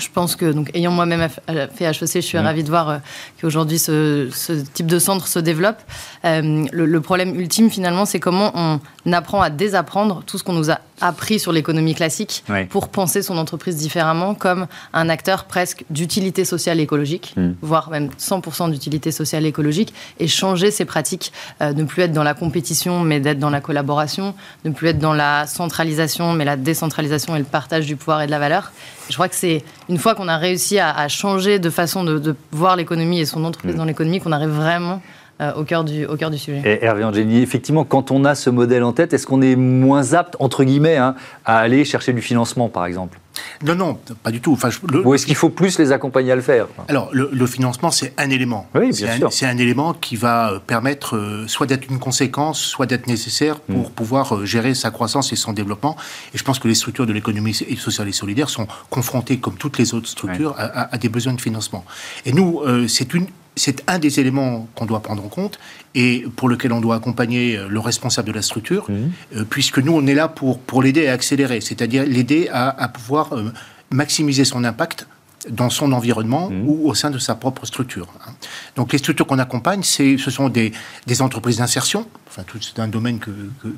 je 0.00 0.08
pense 0.12 0.36
que, 0.36 0.52
donc, 0.52 0.70
ayant 0.74 0.90
moi-même 0.90 1.28
fait 1.74 1.84
HEC, 1.84 2.14
je 2.14 2.20
suis 2.20 2.38
ravie 2.38 2.62
de 2.64 2.68
voir 2.68 3.00
qu'aujourd'hui 3.40 3.78
ce, 3.78 4.28
ce, 4.32 4.52
type 4.52 4.86
de 4.86 4.98
centre 4.98 5.26
se 5.26 5.38
développe. 5.38 5.78
le, 6.24 6.98
problème 7.00 7.38
ultime, 7.38 7.70
finalement, 7.70 8.04
c'est 8.04 8.20
comment 8.20 8.52
on 8.54 9.12
apprend 9.12 9.42
à 9.42 9.50
désapprendre 9.50 10.22
tout 10.24 10.38
ce 10.38 10.44
qu'on 10.44 10.54
nous 10.54 10.70
a 10.70 10.78
appris 11.02 11.38
sur 11.38 11.52
l'économie 11.52 11.94
classique 11.94 12.44
pour 12.70 12.88
penser 12.88 13.22
son 13.22 13.36
entreprise 13.36 13.76
différemment 13.76 14.34
comme 14.34 14.66
un 14.92 15.08
acteur 15.08 15.44
presque 15.44 15.84
d'utilité 15.90 16.44
sociale 16.44 16.80
et 16.80 16.82
écologique, 16.82 17.34
hmm. 17.36 17.52
voire 17.60 17.90
même 17.90 18.10
100% 18.18 18.70
d'utilité 18.70 19.10
sociale 19.10 19.44
et 19.44 19.48
écologique, 19.48 19.92
et 20.18 20.28
changer 20.28 20.70
ses 20.70 20.84
pratiques, 20.84 21.32
euh, 21.60 21.72
ne 21.72 21.84
plus 21.84 22.02
être 22.02 22.12
dans 22.12 22.22
la 22.22 22.34
compétition, 22.34 23.00
mais 23.00 23.20
d'être 23.20 23.38
dans 23.38 23.50
la 23.50 23.60
collaboration, 23.60 24.34
ne 24.64 24.70
plus 24.70 24.88
être 24.88 24.98
dans 24.98 25.14
la 25.14 25.46
centralisation, 25.46 26.32
mais 26.32 26.44
la 26.44 26.56
décentralisation 26.56 27.34
et 27.34 27.38
le 27.38 27.44
partage 27.44 27.86
du 27.86 27.96
pouvoir 27.96 28.22
et 28.22 28.26
de 28.26 28.30
la 28.30 28.38
valeur. 28.38 28.72
je 29.08 29.14
crois 29.14 29.28
que 29.28 29.34
c'est 29.34 29.64
une 29.88 29.98
fois 29.98 30.14
qu'on 30.14 30.28
a 30.28 30.38
réussi 30.38 30.78
à, 30.78 31.08
changer 31.08 31.58
de 31.58 31.70
façon 31.70 32.04
de, 32.04 32.36
voir 32.52 32.76
l'économie 32.76 33.20
et 33.20 33.26
son 33.26 33.44
entreprise 33.44 33.74
hmm. 33.74 33.78
dans 33.78 33.84
l'économie 33.84 34.20
qu'on 34.20 34.32
arrive 34.32 34.50
vraiment 34.50 35.02
euh, 35.42 35.52
au, 35.54 35.64
cœur 35.64 35.84
du, 35.84 36.06
au 36.06 36.16
cœur 36.16 36.30
du 36.30 36.38
sujet. 36.38 36.62
Et 36.64 36.84
Hervé 36.84 37.04
Angeli, 37.04 37.42
effectivement, 37.42 37.84
quand 37.84 38.10
on 38.10 38.24
a 38.24 38.34
ce 38.34 38.48
modèle 38.50 38.84
en 38.84 38.92
tête, 38.92 39.12
est-ce 39.12 39.26
qu'on 39.26 39.42
est 39.42 39.56
moins 39.56 40.14
apte, 40.14 40.36
entre 40.38 40.64
guillemets, 40.64 40.96
hein, 40.96 41.14
à 41.44 41.58
aller 41.58 41.84
chercher 41.84 42.12
du 42.12 42.22
financement, 42.22 42.68
par 42.68 42.86
exemple? 42.86 43.18
Non, 43.64 43.74
non, 43.74 43.98
pas 44.22 44.30
du 44.30 44.40
tout. 44.40 44.52
Enfin, 44.52 44.68
Ou 45.04 45.14
est-ce 45.14 45.26
qu'il 45.26 45.34
faut 45.34 45.48
plus 45.48 45.78
les 45.78 45.92
accompagner 45.92 46.32
à 46.32 46.36
le 46.36 46.42
faire? 46.42 46.66
Alors, 46.88 47.10
le, 47.12 47.46
financement, 47.46 47.90
c'est 47.90 48.12
un 48.18 48.30
élément. 48.30 48.68
Oui, 48.74 48.90
bien 48.90 49.16
sûr. 49.16 49.32
C'est 49.32 49.46
un 49.46 49.56
élément 49.58 49.94
qui 49.94 50.16
va 50.16 50.52
euh, 50.52 50.58
permettre 50.58 51.16
euh, 51.16 51.46
soit 51.48 51.66
d'être 51.66 51.88
une 51.90 51.98
conséquence, 51.98 52.60
soit 52.60 52.86
d'être 52.86 53.06
nécessaire 53.06 53.60
pour 53.60 53.88
mm. 53.88 53.92
pouvoir 53.92 54.46
gérer 54.46 54.74
sa 54.74 54.90
croissance 54.90 55.32
et 55.32 55.36
son 55.36 55.52
développement. 55.52 55.96
Et 56.34 56.38
je 56.38 56.44
pense 56.44 56.58
que 56.58 56.68
les 56.68 56.74
structures 56.74 57.06
de 57.06 57.12
l'économie 57.12 57.54
sociale 57.54 58.08
et 58.08 58.12
solidaire 58.12 58.48
sont 58.48 58.66
confrontées, 58.90 59.38
comme 59.38 59.54
toutes 59.54 59.78
les 59.78 59.94
autres 59.94 60.08
structures, 60.08 60.54
à, 60.58 60.96
des 60.98 61.08
besoins 61.08 61.34
de 61.34 61.40
financement. 61.40 61.84
Et 62.24 62.32
nous, 62.32 62.62
c'est 62.88 63.14
une, 63.14 63.26
c'est 63.56 63.82
un 63.88 63.98
des 63.98 64.20
éléments 64.20 64.68
qu'on 64.74 64.86
doit 64.86 65.00
prendre 65.00 65.24
en 65.24 65.28
compte 65.28 65.58
et 65.94 66.24
pour 66.36 66.48
lequel 66.48 66.72
on 66.72 66.80
doit 66.80 66.96
accompagner 66.96 67.56
euh, 67.56 67.68
le 67.68 67.80
responsable 67.80 68.28
de 68.28 68.32
la 68.32 68.42
structure, 68.42 68.86
mmh. 68.88 68.94
euh, 69.36 69.44
puisque 69.48 69.78
nous, 69.78 69.92
on 69.92 70.06
est 70.06 70.14
là 70.14 70.28
pour, 70.28 70.58
pour 70.58 70.82
l'aider 70.82 71.06
à 71.08 71.12
accélérer, 71.12 71.60
c'est-à-dire 71.60 72.04
l'aider 72.04 72.48
à, 72.52 72.88
pouvoir 72.88 73.34
euh, 73.34 73.52
maximiser 73.90 74.44
son 74.44 74.64
impact 74.64 75.06
dans 75.50 75.70
son 75.70 75.92
environnement 75.92 76.50
mmh. 76.50 76.68
ou 76.68 76.88
au 76.88 76.94
sein 76.94 77.10
de 77.10 77.18
sa 77.18 77.34
propre 77.34 77.66
structure. 77.66 78.06
Hein. 78.26 78.32
Donc 78.76 78.92
les 78.92 78.98
structures 78.98 79.26
qu'on 79.26 79.40
accompagne, 79.40 79.82
ce 79.82 80.16
sont 80.16 80.48
des, 80.48 80.72
des 81.06 81.20
entreprises 81.20 81.58
d'insertion, 81.58 82.06
enfin 82.28 82.44
c'est 82.60 82.78
un 82.78 82.86
domaine 82.86 83.18
que, 83.18 83.30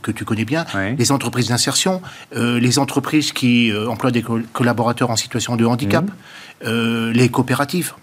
que, 0.02 0.11
tu 0.11 0.26
connais 0.26 0.45
bien, 0.45 0.66
les 0.99 1.11
entreprises 1.11 1.49
d'insertion, 1.49 2.02
les 2.37 2.78
entreprises 2.78 3.33
qui 3.33 3.73
emploient 3.88 4.11
des 4.11 4.23
collaborateurs 4.52 5.09
en 5.09 5.16
situation 5.16 5.57
de 5.57 5.64
handicap, 5.64 6.04
mmh. 6.62 7.11
les 7.12 7.31
coopératives. 7.31 7.95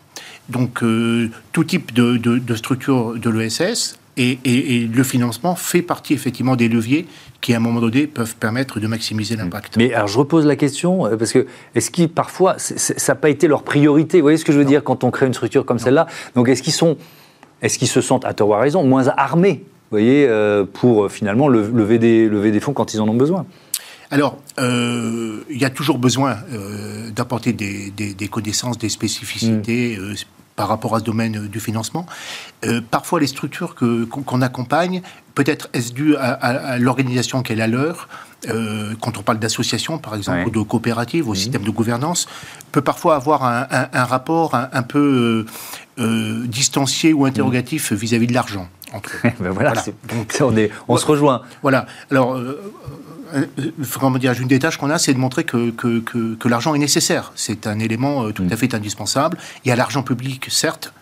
Donc 0.49 0.83
euh, 0.83 1.29
tout 1.51 1.63
type 1.63 1.93
de, 1.93 2.17
de, 2.17 2.55
structure 2.55 3.13
de 3.17 3.29
l'ESS 3.29 3.97
et, 4.17 4.89
le 4.93 5.03
financement 5.03 5.55
fait 5.55 5.81
partie 5.81 6.13
effectivement 6.13 6.55
des 6.55 6.67
leviers 6.67 7.07
qui, 7.39 7.53
à 7.53 7.57
un 7.57 7.59
moment 7.59 7.79
donné, 7.79 8.07
peuvent 8.07 8.35
permettre 8.35 8.79
de 8.79 8.87
maximiser 8.87 9.35
l'impact. 9.35 9.77
Mais 9.77 9.93
alors, 9.93 10.07
je 10.07 10.17
repose 10.17 10.45
la 10.45 10.55
question, 10.55 11.07
euh, 11.07 11.15
parce 11.15 11.31
que 11.31 11.47
est-ce 11.73 11.89
que 11.89 12.05
parfois, 12.05 12.55
ça 12.57 13.13
n'a 13.13 13.15
pas 13.15 13.29
été 13.29 13.47
leur 13.47 13.63
priorité? 13.63 14.19
Vous 14.19 14.25
voyez 14.25 14.37
ce 14.37 14.45
que 14.45 14.51
je 14.51 14.59
veux 14.59 14.65
dire 14.65 14.83
quand 14.83 15.03
on 15.03 15.11
crée 15.11 15.25
une 15.25 15.33
structure 15.33 15.65
comme 15.65 15.79
celle-là? 15.79 16.07
Donc, 16.35 16.49
est-ce 16.49 16.61
qu'ils 16.61 16.73
sont, 16.73 16.97
est-ce 17.61 17.79
qu'ils 17.79 17.87
se 17.87 18.01
sentent, 18.01 18.25
à 18.25 18.33
tort 18.33 18.49
ou 18.49 18.53
à 18.53 18.59
raison, 18.59 18.83
moins 18.83 19.07
armés 19.07 19.63
vous 19.89 19.97
voyez, 19.97 20.25
euh, 20.27 20.63
pour 20.71 21.11
finalement 21.11 21.49
lever 21.49 21.97
des, 21.97 22.29
lever 22.29 22.51
des 22.51 22.61
fonds 22.61 22.71
quand 22.71 22.93
ils 22.93 23.01
en 23.01 23.09
ont 23.09 23.13
besoin? 23.13 23.45
Alors, 24.11 24.37
il 24.59 25.57
y 25.57 25.65
a 25.65 25.69
toujours 25.69 25.97
besoin 25.97 26.37
d'apporter 27.15 27.53
des, 27.53 27.91
des, 27.91 28.27
connaissances, 28.27 28.77
des 28.77 28.89
spécificités 28.89 29.97
mm 29.97 30.15
par 30.55 30.67
rapport 30.67 30.95
à 30.95 30.99
ce 30.99 31.03
domaine 31.03 31.47
du 31.47 31.59
financement. 31.59 32.05
Euh, 32.65 32.81
parfois, 32.81 33.19
les 33.19 33.25
structures 33.25 33.73
qu'on 33.75 34.41
accompagne, 34.41 35.01
peut-être 35.33 35.69
est-ce 35.73 35.91
dû 35.91 36.15
à, 36.17 36.77
l'organisation 36.77 37.41
qu'elle 37.41 37.61
a 37.61 37.67
leur, 37.67 38.07
euh, 38.47 38.93
quand 39.01 39.17
on 39.17 39.23
parle 39.23 39.39
d'association, 39.39 39.97
par 39.97 40.15
exemple, 40.15 40.47
ou 40.47 40.51
de 40.51 40.61
coopérative, 40.61 41.27
au 41.29 41.35
système 41.35 41.63
de 41.63 41.71
gouvernance, 41.71 42.27
peut 42.71 42.81
parfois 42.81 43.15
avoir 43.15 43.43
un, 43.43 44.05
rapport 44.05 44.53
un, 44.53 44.83
peu 44.83 45.45
euh, 45.99 46.45
distancié 46.47 47.13
ou 47.13 47.25
interrogatif 47.25 47.91
vis-à-vis 47.93 48.27
de 48.27 48.33
l'argent. 48.33 48.67
ben 49.39 49.51
voilà, 49.51 49.73
Donc, 50.09 50.37
on, 50.41 50.55
est, 50.57 50.69
on 50.87 50.97
se 50.97 51.05
rejoint. 51.05 51.41
Voilà. 51.61 51.85
Alors, 52.11 52.35
euh, 52.35 52.61
comment 53.99 54.17
dire, 54.17 54.33
une 54.39 54.47
des 54.47 54.59
tâches 54.59 54.77
qu'on 54.77 54.89
a, 54.89 54.97
c'est 54.97 55.13
de 55.13 55.19
montrer 55.19 55.43
que, 55.43 55.71
que, 55.71 55.99
que, 55.99 56.47
l'argent 56.47 56.75
est 56.75 56.79
nécessaire. 56.79 57.31
C'est 57.35 57.67
un 57.67 57.79
élément 57.79 58.25
euh, 58.25 58.31
tout 58.31 58.43
à 58.49 58.53
mm. 58.53 58.57
fait 58.57 58.73
indispensable. 58.73 59.37
Il 59.65 59.69
y 59.69 59.71
a 59.71 59.75
l'argent 59.75 60.03
public, 60.03 60.47
certes, 60.49 60.93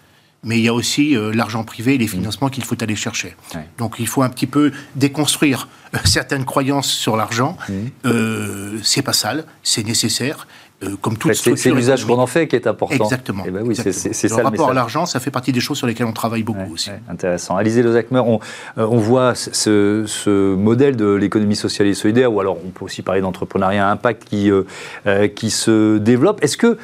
mais 0.44 0.58
il 0.58 0.64
y 0.64 0.68
a 0.68 0.74
aussi 0.74 1.16
euh, 1.16 1.32
l'argent 1.34 1.64
privé 1.64 1.96
et 1.96 1.98
les 1.98 2.06
mm. 2.06 2.10
financements 2.10 2.50
qu'il 2.50 2.64
faut 2.64 2.82
aller 2.82 2.96
chercher. 2.96 3.36
Donc 3.78 3.96
il 4.00 4.08
faut 4.08 4.24
un 4.24 4.30
petit 4.30 4.48
peu 4.48 4.72
déconstruire 4.96 5.68
certaines 6.06 6.46
croyances 6.46 6.92
sur 6.92 7.18
l'argent. 7.18 7.58
Mm. 7.68 8.82
c'est 8.84 9.02
pas 9.02 9.14
sale, 9.14 9.46
c'est 9.64 9.86
nécessaire. 9.86 10.48
Euh, 10.82 10.96
comme 11.02 11.18
toute 11.18 11.34
C'est 11.34 11.72
l'usage 11.72 12.06
qu'on 12.06 12.20
en 12.20 12.28
fait 12.28 12.48
qui 12.48 12.56
est 12.56 12.66
important. 12.66 13.04
Exactement. 13.04 13.44
Et 13.44 13.50
eh 13.50 13.52
ben 13.52 13.64
oui, 13.66 13.76
c'est, 13.76 13.88
le 13.88 14.30
ça, 14.30 14.44
rapport 14.44 14.70
à 14.70 14.74
l'argent, 14.74 15.06
ça 15.06 15.20
fait 15.20 15.32
partie 15.32 15.52
des 15.52 15.60
choses 15.60 15.78
sur 15.78 15.88
lesquelles 15.88 16.08
on 16.08 16.14
travaille 16.14 16.44
beaucoup 16.44 16.74
aussi. 16.74 16.90
intéressant. 17.10 17.58
Alizé 17.58 17.84
Lozakmer, 17.84 18.20
on, 18.20 18.40
euh, 18.78 18.88
on 18.90 18.98
voit 18.98 19.36
ce, 19.36 20.06
ce, 20.08 20.56
modèle 20.56 20.96
de 20.96 21.14
l'économie 21.14 21.58
sociale 21.58 21.90
et 21.90 21.94
solidaire, 21.94 22.32
ou 22.34 22.40
alors 22.40 22.58
on 22.66 22.70
peut 22.70 22.86
aussi 22.86 23.02
parler 23.02 23.20
d'entrepreneuriat 23.20 23.88
à 23.88 23.92
impact 23.92 24.24
qui, 24.24 24.50
euh, 24.50 25.28
qui 25.28 25.50
se 25.50 25.98
développe. 25.98 26.42
Est-ce 26.44 26.56
que 26.56 26.78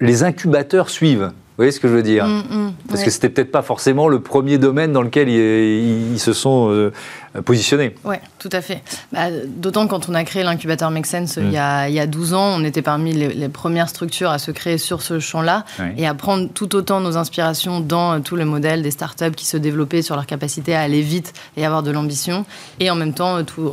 les 0.00 0.22
incubateurs 0.22 0.88
suivent? 0.88 1.30
Vous 1.56 1.58
voyez 1.58 1.70
ce 1.70 1.80
que 1.80 1.88
je 1.88 1.92
veux 1.92 2.02
dire? 2.02 2.26
Mm, 2.26 2.42
mm, 2.50 2.72
Parce 2.88 3.04
que 3.04 3.10
c'était 3.10 3.28
peut-être 3.28 3.52
pas 3.52 3.62
forcément 3.62 4.08
le 4.08 4.20
premier 4.20 4.58
domaine 4.58 4.92
dans 4.92 5.02
lequel 5.02 5.28
ils, 5.28 6.18
se 6.18 6.32
sont 6.32 6.90
positionné. 7.42 7.94
Oui, 8.04 8.16
tout 8.38 8.50
à 8.52 8.60
fait. 8.60 8.82
Bah, 9.12 9.30
d'autant 9.46 9.86
quand 9.86 10.08
on 10.08 10.14
a 10.14 10.24
créé 10.24 10.42
l'incubateur 10.42 10.90
Make 10.90 11.06
Sense 11.06 11.36
il, 11.36 11.50
y 11.50 11.56
a, 11.56 11.88
il, 11.88 11.94
y 11.94 12.00
a, 12.00 12.06
12 12.06 12.34
ans, 12.34 12.56
on 12.56 12.64
était 12.64 12.82
parmi 12.82 13.12
les, 13.12 13.48
premières 13.48 13.88
structures 13.88 14.30
à 14.30 14.38
se 14.38 14.50
créer 14.50 14.78
sur 14.78 15.02
ce 15.02 15.18
champ-là 15.20 15.64
et 15.96 16.06
à 16.06 16.14
prendre 16.14 16.48
tout 16.52 16.74
autant 16.74 17.00
nos 17.00 17.16
inspirations 17.16 17.80
dans 17.80 18.20
tout 18.20 18.36
le 18.36 18.44
modèle 18.44 18.82
des 18.82 18.90
startups 18.90 19.32
qui 19.36 19.46
se 19.46 19.56
développaient 19.56 20.02
sur 20.02 20.16
leur 20.16 20.26
capacité 20.26 20.74
à 20.74 20.80
aller 20.80 21.02
vite 21.02 21.32
et 21.56 21.64
avoir 21.64 21.82
de 21.82 21.90
l'ambition 21.90 22.44
et 22.80 22.90
en 22.90 22.94
même 22.94 23.14
temps 23.14 23.42
tout, 23.44 23.68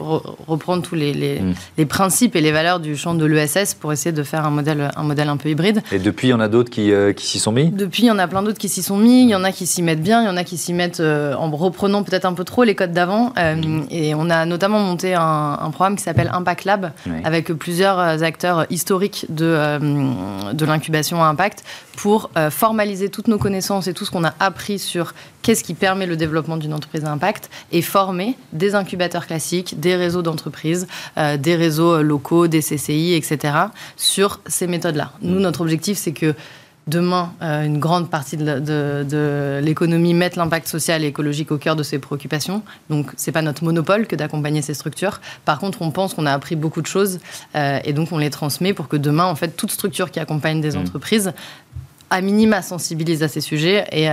reprendre 0.47 0.83
tous 0.83 0.95
les, 0.95 1.13
les, 1.13 1.39
mm. 1.39 1.53
les, 1.77 1.85
principes 1.85 2.35
et 2.35 2.41
les 2.41 2.51
valeurs 2.51 2.79
du 2.79 2.95
champ 2.95 3.13
de 3.13 3.25
l'ESS 3.25 3.75
pour 3.75 3.91
essayer 3.93 4.11
de 4.11 4.23
faire 4.23 4.45
un 4.45 4.49
modèle, 4.49 4.91
un 4.95 5.03
modèle 5.03 5.29
un 5.29 5.37
peu 5.37 5.49
hybride. 5.49 5.81
Et 5.91 5.99
depuis, 5.99 6.27
il 6.27 6.31
y 6.31 6.33
en 6.33 6.39
a 6.39 6.47
d'autres 6.47 6.69
qui, 6.69 6.91
euh, 6.91 7.13
qui 7.13 7.25
s'y 7.25 7.39
sont 7.39 7.51
mis? 7.51 7.69
Depuis, 7.69 8.03
il 8.03 8.07
y 8.07 8.11
en 8.11 8.19
a 8.19 8.27
plein 8.27 8.43
d'autres 8.43 8.57
qui 8.57 8.69
s'y 8.69 8.83
sont 8.83 8.97
mis. 8.97 9.23
Il 9.23 9.29
y 9.29 9.35
en 9.35 9.43
a 9.43 9.51
qui 9.51 9.65
s'y 9.65 9.81
mettent 9.81 10.01
bien, 10.01 10.21
il 10.21 10.25
y 10.25 10.29
en 10.29 10.37
a 10.37 10.43
qui 10.43 10.57
s'y 10.57 10.73
mettent 10.73 10.99
euh, 10.99 11.33
en 11.35 11.49
reprenant 11.51 12.03
peut-être 12.03 12.25
un 12.25 12.33
peu 12.33 12.43
trop 12.43 12.63
les 12.63 12.75
codes 12.75 12.93
d'avant. 12.93 13.33
Euh, 13.37 13.50
euh, 13.55 13.83
et 13.89 14.15
on 14.15 14.29
a 14.29 14.45
notamment 14.45 14.79
monté 14.79 15.13
un, 15.13 15.69
programme 15.71 15.95
qui 15.95 16.03
s'appelle 16.03 16.29
Impact 16.33 16.65
Lab 16.65 16.91
avec 17.23 17.51
plusieurs 17.53 17.99
acteurs 18.23 18.65
historiques 18.69 19.25
de, 19.29 19.45
euh, 19.45 20.53
de 20.53 20.65
l'incubation 20.65 21.23
à 21.23 21.27
impact 21.27 21.63
pour 21.95 22.29
euh, 22.37 22.49
formaliser 22.49 23.09
toutes 23.09 23.27
nos 23.27 23.37
connaissances 23.37 23.87
et 23.87 23.93
tout 23.93 24.05
ce 24.05 24.11
qu'on 24.11 24.23
a 24.23 24.33
appris 24.39 24.79
sur 24.79 25.13
qu'est-ce 25.41 25.63
qui 25.63 25.73
permet 25.73 26.05
le 26.05 26.17
développement 26.17 26.57
d'une 26.57 26.73
entreprise 26.73 27.05
à 27.05 27.11
impact 27.11 27.49
et 27.71 27.81
former 27.81 28.37
des 28.53 28.75
incubateurs 28.75 29.27
classiques, 29.27 29.79
des 29.79 29.95
réseaux 29.95 30.21
d'entreprises, 30.21 30.87
des 31.17 31.55
réseaux 31.55 32.03
locaux, 32.03 32.47
des 32.47 32.61
CCI, 32.61 33.13
etc. 33.13 33.55
sur 33.97 34.39
ces 34.45 34.67
méthodes-là. 34.67 35.11
Nous, 35.21 35.39
notre 35.39 35.61
objectif, 35.61 35.97
c'est 35.97 36.11
que 36.11 36.35
demain, 36.87 37.33
euh, 37.41 37.63
une 37.63 37.79
grande 37.79 38.09
partie 38.09 38.37
de, 38.37 39.59
l'économie 39.61 40.13
mette 40.13 40.35
l'impact 40.35 40.67
social 40.67 41.03
et 41.03 41.07
écologique 41.07 41.51
au 41.51 41.57
cœur 41.57 41.75
de 41.75 41.83
ses 41.83 41.99
préoccupations. 41.99 42.63
Donc, 42.89 43.11
ce 43.17 43.29
n'est 43.29 43.33
pas 43.33 43.41
notre 43.41 43.63
monopole 43.63 44.07
que 44.07 44.15
d'accompagner 44.15 44.61
ces 44.61 44.73
structures. 44.73 45.21
Par 45.45 45.59
contre, 45.59 45.81
on 45.81 45.91
pense 45.91 46.13
qu'on 46.13 46.25
a 46.25 46.33
appris 46.33 46.55
beaucoup 46.55 46.81
de 46.81 46.87
choses 46.87 47.19
euh, 47.55 47.79
et 47.83 47.93
donc 47.93 48.11
on 48.11 48.17
les 48.17 48.29
transmet 48.29 48.73
pour 48.73 48.87
que 48.87 48.97
demain, 48.97 49.25
en 49.25 49.35
fait, 49.35 49.49
toute 49.49 49.71
structure 49.71 50.11
qui 50.11 50.19
accompagne 50.19 50.61
des 50.61 50.75
mmh. 50.75 50.81
entreprises 50.81 51.33
à 52.11 52.21
minima 52.21 52.61
sensibilise 52.61 53.23
à 53.23 53.27
ces 53.27 53.41
sujets 53.41 53.85
et, 53.91 54.07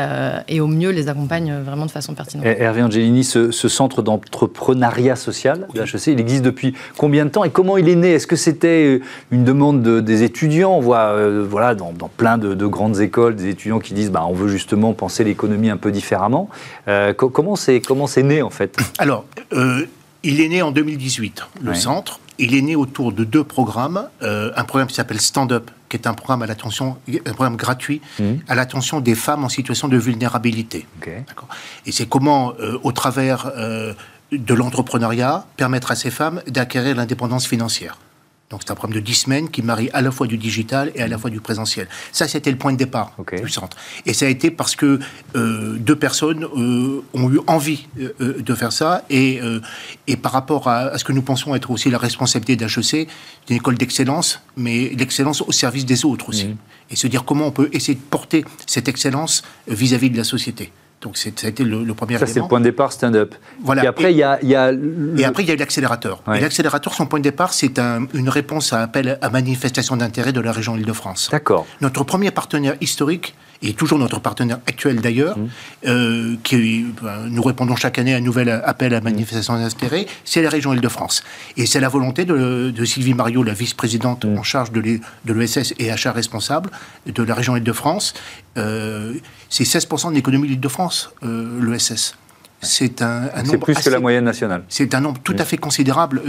et, 0.48 0.60
au 0.60 0.66
mieux 0.66 0.90
les 0.90 1.08
accompagne 1.08 1.52
vraiment 1.64 1.84
de 1.84 1.90
façon 1.90 2.14
pertinente. 2.14 2.46
Hervé 2.46 2.82
Angelini, 2.82 3.24
ce, 3.24 3.50
centre 3.50 4.02
d'entrepreneuriat 4.02 5.16
social 5.16 5.68
de 5.74 5.82
HEC, 5.82 6.06
il 6.06 6.20
existe 6.20 6.42
depuis 6.42 6.74
combien 6.96 7.24
de 7.24 7.30
temps 7.30 7.44
et 7.44 7.50
comment 7.50 7.76
il 7.76 7.88
est 7.88 7.96
né? 7.96 8.12
Est-ce 8.12 8.26
que 8.26 8.36
c'était 8.36 9.00
une 9.30 9.44
demande 9.44 9.82
des 9.82 10.22
étudiants? 10.22 10.72
On 10.72 10.80
voit 10.80 11.14
voilà, 11.42 11.74
dans, 11.74 11.92
plein 12.16 12.38
de, 12.38 12.66
grandes 12.66 13.00
écoles 13.00 13.34
des 13.34 13.48
étudiants 13.48 13.80
qui 13.80 13.94
disent 13.94 14.10
bah, 14.10 14.24
on 14.26 14.32
veut 14.32 14.48
justement 14.48 14.92
penser 14.94 15.24
l'économie 15.24 15.70
un 15.70 15.76
peu 15.76 15.90
différemment. 15.90 16.48
comment 17.16 17.56
c'est 17.56 17.82
né 18.22 18.42
en 18.42 18.50
fait? 18.50 18.78
Alors, 18.98 19.24
il 20.22 20.40
est 20.40 20.48
né 20.48 20.62
en 20.62 20.70
2018, 20.70 21.42
le 21.62 21.74
centre. 21.74 22.20
Il 22.38 22.54
est 22.54 22.62
né 22.62 22.76
autour 22.76 23.12
de 23.12 23.24
deux 23.24 23.44
programmes. 23.44 24.08
Euh, 24.22 24.52
un 24.56 24.64
programme 24.64 24.88
qui 24.88 24.94
s'appelle 24.94 25.20
Stand 25.20 25.52
Up, 25.52 25.70
qui 25.88 25.96
est 25.96 26.06
un 26.06 26.14
programme, 26.14 26.42
à 26.42 26.46
l'attention, 26.46 26.98
un 27.08 27.32
programme 27.32 27.56
gratuit 27.56 28.00
mmh. 28.18 28.24
à 28.48 28.54
l'attention 28.54 29.00
des 29.00 29.14
femmes 29.14 29.44
en 29.44 29.48
situation 29.48 29.88
de 29.88 29.96
vulnérabilité. 29.96 30.86
Et 31.86 31.92
c'est 31.92 32.06
comment, 32.06 32.54
euh, 32.60 32.78
au 32.82 32.92
travers 32.92 33.50
euh, 33.56 33.92
de 34.30 34.54
l'entrepreneuriat, 34.54 35.46
permettre 35.56 35.90
à 35.90 35.96
ces 35.96 36.10
femmes 36.10 36.42
d'acquérir 36.46 36.96
l'indépendance 36.96 37.46
financière. 37.46 37.98
Donc 38.50 38.62
c'est 38.64 38.70
un 38.70 38.74
programme 38.74 38.94
de 38.94 39.04
10 39.04 39.14
semaines 39.14 39.50
qui 39.50 39.60
marie 39.60 39.90
à 39.92 40.00
la 40.00 40.10
fois 40.10 40.26
du 40.26 40.38
digital 40.38 40.90
et 40.94 41.02
à 41.02 41.08
la 41.08 41.18
fois 41.18 41.28
du 41.28 41.40
présentiel. 41.40 41.86
Ça, 42.12 42.26
c'était 42.26 42.50
le 42.50 42.56
point 42.56 42.72
de 42.72 42.78
départ 42.78 43.12
du 43.30 43.48
centre. 43.48 43.76
Et 44.06 44.14
ça 44.14 44.24
a 44.24 44.28
été 44.28 44.50
parce 44.50 44.74
que 44.74 44.98
euh, 45.36 45.76
deux 45.78 45.96
personnes 45.96 46.44
euh, 46.44 47.02
ont 47.12 47.30
eu 47.30 47.40
envie 47.46 47.86
euh, 47.98 48.40
de 48.40 48.54
faire 48.54 48.72
ça. 48.72 49.04
Et, 49.10 49.40
et 50.06 50.16
par 50.16 50.32
rapport 50.32 50.68
à, 50.68 50.96
ce 50.98 51.04
que 51.04 51.12
nous 51.12 51.22
pensons 51.22 51.54
être 51.54 51.70
aussi 51.70 51.90
la 51.90 51.98
responsabilité 51.98 52.56
d'HEC, 52.56 53.08
d'une 53.46 53.56
école 53.56 53.76
d'excellence, 53.76 54.40
mais 54.56 54.90
l'excellence 54.90 55.42
au 55.42 55.52
service 55.52 55.84
des 55.84 56.04
autres 56.04 56.30
aussi. 56.30 56.48
Mmh. 56.48 56.56
Et 56.90 56.96
se 56.96 57.06
dire 57.06 57.24
comment 57.24 57.46
on 57.46 57.50
peut 57.50 57.68
essayer 57.72 57.94
de 57.94 58.00
porter 58.00 58.44
cette 58.66 58.88
excellence 58.88 59.42
vis-à-vis 59.66 60.08
-vis 60.08 60.12
de 60.12 60.16
la 60.16 60.24
société. 60.24 60.72
Donc 61.00 61.16
ça 61.16 61.28
a 61.28 61.48
été 61.48 61.62
le, 61.62 61.94
premier 61.94 62.18
Ça, 62.18 62.26
c'est 62.26 62.40
le 62.40 62.48
point 62.48 62.58
de 62.58 62.64
départ 62.64 62.92
stand-up. 62.92 63.34
Voilà. 63.62 63.84
Et 63.84 63.86
après, 63.86 64.12
il 64.12 64.16
y 64.16 64.22
a, 64.22 64.42
y 64.44 64.56
a 64.56 64.72
Et 65.16 65.24
après, 65.24 65.44
il 65.44 65.48
y 65.48 65.52
a 65.52 65.56
l'accélérateur. 65.56 66.22
Et 66.34 66.40
l'accélérateur, 66.40 66.92
son 66.92 67.06
point 67.06 67.20
de 67.20 67.24
départ, 67.24 67.52
c'est 67.52 67.78
une 67.78 68.28
réponse 68.28 68.72
à 68.72 68.82
appel 68.82 69.18
à 69.20 69.30
manifestation 69.30 69.96
d'intérêt 69.96 70.32
de 70.32 70.40
la 70.40 70.50
région 70.50 70.76
Île-de-France. 70.76 71.28
D'accord. 71.30 71.66
Notre 71.80 72.02
premier 72.04 72.30
partenaire 72.30 72.74
historique, 72.80 73.34
et 73.62 73.72
toujours 73.72 73.98
notre 73.98 74.20
partenaire 74.20 74.58
actuel 74.66 75.00
d'ailleurs, 75.00 75.38
mmh. 75.38 75.48
euh, 75.86 76.36
qui 76.44 76.86
ben, 77.02 77.26
nous 77.28 77.42
répondons 77.42 77.76
chaque 77.76 77.98
année 77.98 78.14
à 78.14 78.18
un 78.18 78.20
nouvel 78.20 78.48
appel 78.48 78.94
à 78.94 79.00
manifestation 79.00 79.58
d'intérêt, 79.58 80.06
c'est 80.24 80.42
la 80.42 80.48
région 80.48 80.72
Île-de-France. 80.72 81.24
Et 81.56 81.66
c'est 81.66 81.80
la 81.80 81.88
volonté 81.88 82.24
de, 82.24 82.84
Sylvie 82.84 83.14
Mario, 83.14 83.42
la 83.42 83.54
vice-présidente 83.54 84.24
mmh. 84.24 84.38
en 84.38 84.42
charge 84.42 84.72
de 84.72 85.00
l'ESS 85.32 85.74
et 85.78 85.90
achat 85.90 86.12
responsable 86.12 86.70
de 87.06 87.22
la 87.22 87.34
région 87.34 87.56
Île-de-France. 87.56 88.14
Euh, 88.56 89.14
c'est 89.48 89.64
16% 89.64 90.10
de 90.10 90.14
l'économie 90.14 90.46
de 90.46 90.52
l'Île-de-France, 90.52 91.12
euh, 91.22 91.60
l'ESS. 91.64 92.16
C'est 92.60 93.02
un, 93.02 93.30
un 93.34 93.44
C'est 93.44 93.58
plus 93.58 93.74
que 93.74 93.90
la 93.90 94.00
moyenne 94.00 94.24
nationale. 94.24 94.64
C'est 94.68 94.94
un 94.94 95.00
nombre 95.00 95.20
tout 95.22 95.36
à 95.38 95.44
fait 95.44 95.58
considérable 95.58 96.22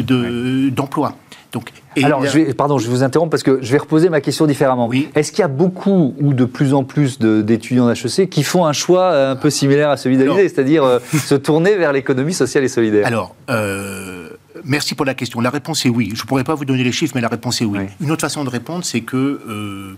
d'emplois. 0.71 1.15
Donc, 1.51 1.71
Alors, 2.03 2.23
je 2.23 2.37
vais, 2.37 2.53
pardon, 2.53 2.77
je 2.77 2.87
vous 2.87 3.01
interromps 3.01 3.31
parce 3.31 3.41
que 3.41 3.57
je 3.63 3.71
vais 3.71 3.79
reposer 3.79 4.09
ma 4.09 4.21
question 4.21 4.45
différemment. 4.45 4.87
Oui. 4.87 5.09
Est-ce 5.15 5.31
qu'il 5.31 5.39
y 5.39 5.43
a 5.43 5.47
beaucoup 5.47 6.13
ou 6.19 6.33
de 6.33 6.45
plus 6.45 6.75
en 6.75 6.83
plus 6.83 7.17
d'étudiants 7.17 7.87
d'HEC 7.87 8.29
qui 8.29 8.43
font 8.43 8.65
un 8.65 8.73
choix 8.73 9.29
un 9.31 9.35
peu 9.35 9.49
similaire 9.49 9.89
à 9.89 9.97
celui 9.97 10.17
d'Alizé, 10.17 10.47
c'est-à-dire 10.47 10.83
euh, 10.83 10.99
se 11.25 11.33
tourner 11.33 11.75
vers 11.75 11.91
l'économie 11.91 12.35
sociale 12.35 12.63
et 12.63 12.67
solidaire? 12.67 13.07
Alors, 13.07 13.35
euh, 13.49 14.29
merci 14.63 14.93
pour 14.93 15.07
la 15.07 15.15
question. 15.15 15.41
La 15.41 15.49
réponse 15.49 15.83
est 15.87 15.89
oui. 15.89 16.11
Je 16.13 16.21
ne 16.21 16.27
pourrais 16.27 16.43
pas 16.43 16.53
vous 16.53 16.65
donner 16.65 16.83
les 16.83 16.91
chiffres, 16.91 17.13
mais 17.15 17.21
la 17.21 17.29
réponse 17.29 17.61
est 17.61 17.65
oui. 17.65 17.79
Une 17.99 18.11
autre 18.11 18.21
façon 18.21 18.43
de 18.43 18.49
répondre, 18.51 18.85
c'est 18.85 19.01
que 19.01 19.95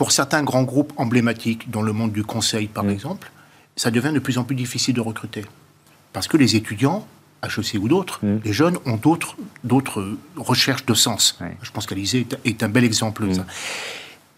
pour 0.00 0.12
certains 0.12 0.42
grands 0.42 0.62
groupes 0.62 0.94
emblématiques 0.96 1.70
dans 1.70 1.82
le 1.82 1.92
monde 1.92 2.10
du 2.10 2.24
conseil, 2.24 2.68
par 2.68 2.84
mm. 2.84 2.88
exemple, 2.88 3.30
ça 3.76 3.90
devient 3.90 4.12
de 4.14 4.18
plus 4.18 4.38
en 4.38 4.44
plus 4.44 4.56
difficile 4.56 4.94
de 4.94 5.02
recruter. 5.02 5.44
Parce 6.14 6.26
que 6.26 6.38
les 6.38 6.56
étudiants, 6.56 7.06
HEC 7.42 7.74
ou 7.78 7.86
d'autres, 7.86 8.24
mm. 8.24 8.38
les 8.42 8.52
jeunes 8.54 8.78
ont 8.86 8.96
d'autres, 8.96 9.36
d'autres 9.62 10.16
recherches 10.38 10.86
de 10.86 10.94
sens. 10.94 11.38
Je 11.60 11.70
pense 11.70 11.84
qu'Alizé 11.84 12.26
est, 12.46 12.62
un 12.62 12.70
bel 12.70 12.84
exemple 12.84 13.28
de 13.28 13.34
ça. 13.34 13.42
Mm. 13.42 13.46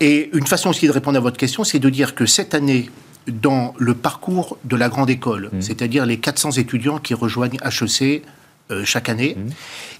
Et 0.00 0.30
une 0.32 0.48
façon 0.48 0.70
aussi 0.70 0.88
de 0.88 0.90
répondre 0.90 1.16
à 1.16 1.20
votre 1.20 1.36
question, 1.36 1.62
c'est 1.62 1.78
de 1.78 1.90
dire 1.90 2.16
que 2.16 2.26
cette 2.26 2.56
année, 2.56 2.90
dans 3.28 3.72
le 3.78 3.94
parcours 3.94 4.58
de 4.64 4.74
la 4.74 4.88
grande 4.88 5.10
école, 5.10 5.52
c'est-à-dire 5.60 6.06
les 6.06 6.18
400 6.18 6.58
étudiants 6.58 6.98
qui 6.98 7.14
rejoignent 7.14 7.58
HEC 7.62 8.24
euh, 8.72 8.84
chaque 8.84 9.08
année, 9.08 9.36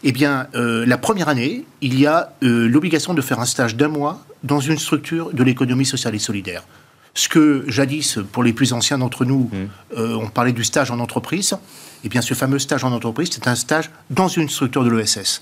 eh 0.03 0.13
bien, 0.13 0.49
euh, 0.55 0.85
la 0.87 0.99
première 0.99 1.29
année, 1.29 1.65
il 1.81 1.99
y 1.99 2.07
a 2.07 2.33
euh, 2.43 2.69
l'obligation 2.69 3.15
de 3.15 3.23
faire 3.23 3.41
un 3.41 3.47
stage 3.47 3.77
d'un 3.77 3.89
mois 3.89 4.25
dans 4.43 4.61
une 4.61 4.79
structure 4.79 5.33
de 5.33 5.43
l'économie 5.45 5.87
sociale 5.87 6.15
et 6.15 6.19
solidaire. 6.19 6.65
Ce 7.15 7.29
que 7.29 7.65
jadis, 7.69 8.19
pour 8.33 8.43
les 8.43 8.53
plus 8.53 8.73
anciens 8.73 8.99
d'entre 8.99 9.25
nous, 9.25 9.51
mmh. 9.53 9.99
euh, 9.99 10.15
on 10.15 10.29
parlait 10.29 10.53
du 10.53 10.65
stage 10.65 10.91
en 10.91 10.99
entreprise, 10.99 11.57
eh 12.05 12.09
bien 12.09 12.23
ce 12.23 12.35
fameux 12.35 12.59
stage 12.59 12.85
en 12.85 12.93
entreprise, 12.93 13.29
c'est 13.31 13.47
un 13.49 13.55
stage 13.55 13.91
dans 14.11 14.29
une 14.29 14.49
structure 14.49 14.83
de 14.83 14.91
l'ESS. 14.91 15.41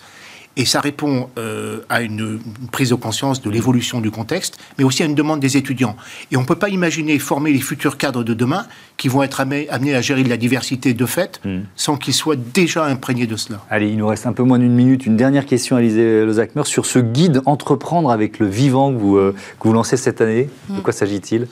Et 0.56 0.64
ça 0.64 0.80
répond 0.80 1.30
euh, 1.38 1.78
à 1.88 2.02
une, 2.02 2.40
prise 2.72 2.90
de 2.90 2.94
conscience 2.96 3.40
de 3.40 3.48
l'évolution 3.50 4.00
du 4.00 4.10
contexte, 4.10 4.58
mais 4.78 4.84
aussi 4.84 5.02
à 5.02 5.06
une 5.06 5.14
demande 5.14 5.38
des 5.38 5.56
étudiants. 5.56 5.96
Et 6.32 6.36
on 6.36 6.40
ne 6.40 6.46
peut 6.46 6.56
pas 6.56 6.68
imaginer 6.68 7.18
former 7.18 7.52
les 7.52 7.60
futurs 7.60 7.96
cadres 7.96 8.24
de 8.24 8.34
demain 8.34 8.66
qui 8.96 9.08
vont 9.08 9.22
être 9.22 9.40
amenés 9.40 9.94
à 9.94 10.00
gérer 10.00 10.24
de 10.24 10.28
la 10.28 10.36
diversité 10.36 10.92
de 10.92 11.06
fait 11.06 11.40
hmm. 11.44 11.60
sans 11.76 11.96
qu'ils 11.96 12.14
soient 12.14 12.36
déjà 12.36 12.84
imprégnés 12.84 13.26
de 13.26 13.36
cela. 13.36 13.60
Allez, 13.70 13.90
il 13.90 13.96
nous 13.96 14.08
reste 14.08 14.26
un 14.26 14.32
peu 14.32 14.42
moins 14.42 14.58
d'une 14.58 14.74
minute. 14.74 15.06
Une 15.06 15.16
dernière 15.16 15.46
question, 15.46 15.76
Alizé 15.76 16.24
Lozakmer, 16.24 16.64
sur 16.64 16.84
ce 16.84 16.98
guide 16.98 17.42
Entreprendre 17.46 18.10
avec 18.10 18.38
le 18.40 18.46
vivant 18.46 18.92
que 18.92 18.98
vous, 18.98 19.16
euh, 19.16 19.34
que 19.60 19.68
vous 19.68 19.72
lancez 19.72 19.96
cette 19.96 20.20
année. 20.20 20.50
De 20.68 20.74
hmm. 20.74 20.82
quoi 20.82 20.92
s'agit-il? 20.92 21.46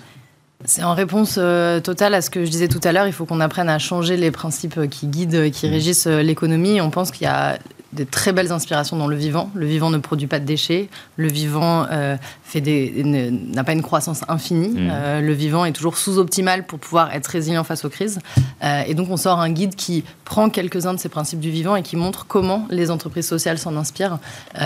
C'est 0.65 0.83
en 0.83 0.95
réponse 0.95 1.37
euh, 1.39 1.79
totale 1.79 2.15
à 2.15 2.21
ce 2.21 2.31
que 2.31 2.45
je 2.45 2.51
disais 2.51 2.67
tout 2.67 2.81
à 2.83 2.91
l'heure. 2.91 3.07
Il 3.07 3.13
faut 3.13 3.27
qu'on 3.27 3.41
apprenne 3.41 3.69
à 3.69 3.79
changer 3.79 4.17
les 4.17 4.33
principes 4.33 4.91
qui 4.91 5.07
guident, 5.07 5.53
qui 5.53 5.69
hmm. 5.69 5.71
régissent 5.71 6.07
l'économie. 6.09 6.81
On 6.81 6.91
pense 6.91 7.13
qu'il 7.13 7.23
y 7.23 7.31
a 7.31 7.59
de 7.93 8.05
très 8.05 8.33
belles 8.33 8.53
inspirations 8.53 8.97
dans 8.97 9.07
le 9.07 9.17
vivant. 9.17 9.51
Le 9.55 9.67
vivant 9.67 9.89
ne 9.91 9.97
produit 9.97 10.27
pas 10.27 10.41
de 10.41 10.45
déchets. 10.45 10.89
Le 11.17 11.29
vivant 11.29 11.87
euh, 11.91 12.17
n'a 12.55 13.65
pas 13.65 13.73
une 13.73 13.83
croissance 13.83 14.21
infinie. 14.29 14.69
Mmh. 14.69 14.89
Euh, 14.91 15.21
le 15.23 15.33
vivant 15.33 15.65
est 15.65 15.73
toujours 15.73 15.97
sous-optimal 15.97 16.67
pour 16.67 16.79
pouvoir 16.79 17.15
être 17.15 17.27
résilient 17.29 17.65
face 17.65 17.87
aux 17.87 17.89
crises. 17.89 18.19
Euh, 18.63 18.83
et 18.87 18.95
donc, 18.95 19.09
on 19.11 19.17
sort 19.17 19.41
un 19.41 19.51
guide 19.51 19.75
qui 19.75 20.05
prend 20.27 20.51
quelques-uns 20.51 20.93
de 20.93 20.99
ces 20.99 21.09
principes 21.09 21.41
du 21.41 21.51
vivant 21.51 21.77
et 21.77 21.83
qui 21.83 21.97
montre 21.97 22.27
comment 22.27 22.67
les 22.69 22.91
entreprises 22.91 23.27
sociales 23.27 23.59
s'en 23.59 23.75
inspirent. 23.77 24.19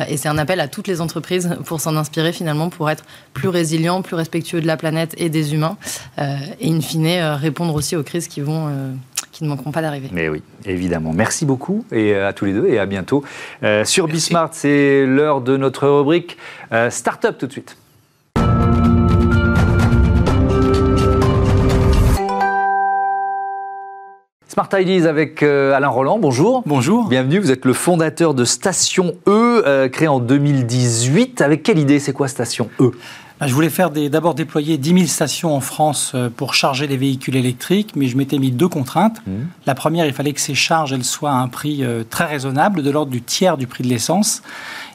et 0.09 0.17
c'est 0.17 0.29
un 0.29 0.39
appel 0.39 0.59
à 0.59 0.67
toutes 0.67 0.89
les 0.89 1.01
entreprises 1.01 1.57
pour 1.65 1.81
s'en 1.81 1.97
inspirer 1.97 2.33
finalement, 2.33 2.71
pour 2.71 2.91
être 2.91 3.05
plus 3.35 3.49
résilients, 3.49 4.03
plus 4.03 4.17
respectueux 4.17 4.61
de 4.61 4.67
la 4.67 4.77
planète 4.77 5.15
et 5.19 5.31
des 5.31 5.55
humains. 5.55 5.77
et 6.19 6.71
in 6.71 6.81
fine, 6.81 7.07
répondre 7.41 7.75
aussi 7.75 7.95
aux 7.95 8.03
crises 8.03 8.27
qui 8.27 8.41
vont 8.41 8.69
qui 9.33 9.45
ne 9.45 9.49
manqueront 9.49 9.73
pas 9.73 9.83
d'arriver. 9.83 10.09
Mais 10.13 10.29
oui, 10.29 10.43
évidemment. 10.67 11.13
Merci 11.13 11.47
beaucoup 11.47 11.85
et 11.91 12.15
euh, 12.15 12.29
à 12.29 12.33
tous 12.33 12.45
les 12.45 12.53
deux 12.53 12.69
et 12.69 12.79
à 12.79 12.87
bientôt. 12.87 13.25
Euh, 13.63 13.85
sur 13.85 14.07
Bismart, 14.07 14.51
c'est 14.53 15.07
l'heure 15.07 15.41
de 15.41 15.57
notre 15.57 15.89
rubrique 15.89 16.37
euh, 16.73 16.91
Startup 16.91 17.37
tout 17.37 17.47
de 17.47 17.53
suite. 17.53 17.77
Smart 24.47 24.69
Ideas 24.75 25.09
avec 25.09 25.43
Alain 25.43 25.89
Roland, 25.89 26.19
bonjour. 26.19 26.63
Bonjour. 26.67 27.09
Bienvenue, 27.09 27.39
vous 27.39 27.51
êtes 27.51 27.65
le 27.65 27.73
fondateur 27.73 28.35
de 28.35 28.45
Station 28.45 29.15
E, 29.27 29.89
créé 29.89 30.09
en 30.09 30.21
2018. 30.21 31.41
Avec 31.41 31.63
quelle 31.63 31.79
idée 31.79 31.99
C'est 31.99 32.13
quoi 32.13 32.29
Station 32.29 32.69
E? 32.79 32.91
Je 33.47 33.55
voulais 33.55 33.71
faire 33.71 33.91
d'abord 33.91 34.35
déployer 34.35 34.79
10 34.79 34.95
000 34.95 35.07
stations 35.07 35.55
en 35.55 35.61
France 35.61 36.13
euh, 36.15 36.29
pour 36.29 36.55
charger 36.55 36.87
les 36.87 36.97
véhicules 36.97 37.37
électriques, 37.37 37.97
mais 37.97 38.07
je 38.07 38.17
m'étais 38.17 38.39
mis 38.39 38.51
deux 38.51 38.69
contraintes. 38.69 39.21
Mmh. 39.27 39.31
La 39.67 39.75
première, 39.75 40.07
il 40.07 40.13
fallait 40.13 40.33
que 40.33 40.41
ces 40.41 40.55
charges 40.55 40.93
elles 40.93 41.05
soient 41.05 41.33
à 41.33 41.37
un 41.37 41.49
prix 41.49 41.83
euh, 41.83 42.05
très 42.09 42.27
raisonnable, 42.27 42.83
de 42.83 42.91
l'ordre 42.91 43.11
du 43.11 43.23
tiers 43.23 43.57
du 43.57 43.67
prix 43.67 43.83
de 43.85 43.89
l'essence 43.89 44.43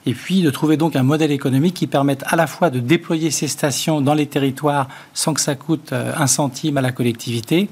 et 0.08 0.14
puis 0.14 0.42
de 0.42 0.50
trouver 0.50 0.78
donc 0.78 0.96
un 0.96 1.04
modèle 1.04 1.32
économique 1.32 1.74
qui 1.74 1.86
permette 1.86 2.24
à 2.28 2.38
la 2.38 2.48
fois 2.48 2.70
de 2.70 2.80
déployer 2.80 3.30
ces 3.30 3.50
stations 3.50 4.00
dans 4.00 4.14
les 4.14 4.26
territoires 4.26 4.88
sans 5.14 5.34
que 5.34 5.42
ça 5.42 5.56
coûte 5.56 5.92
euh, 5.92 6.14
un 6.18 6.28
centime 6.28 6.78
à 6.78 6.82
la 6.82 6.94
collectivité 6.94 7.68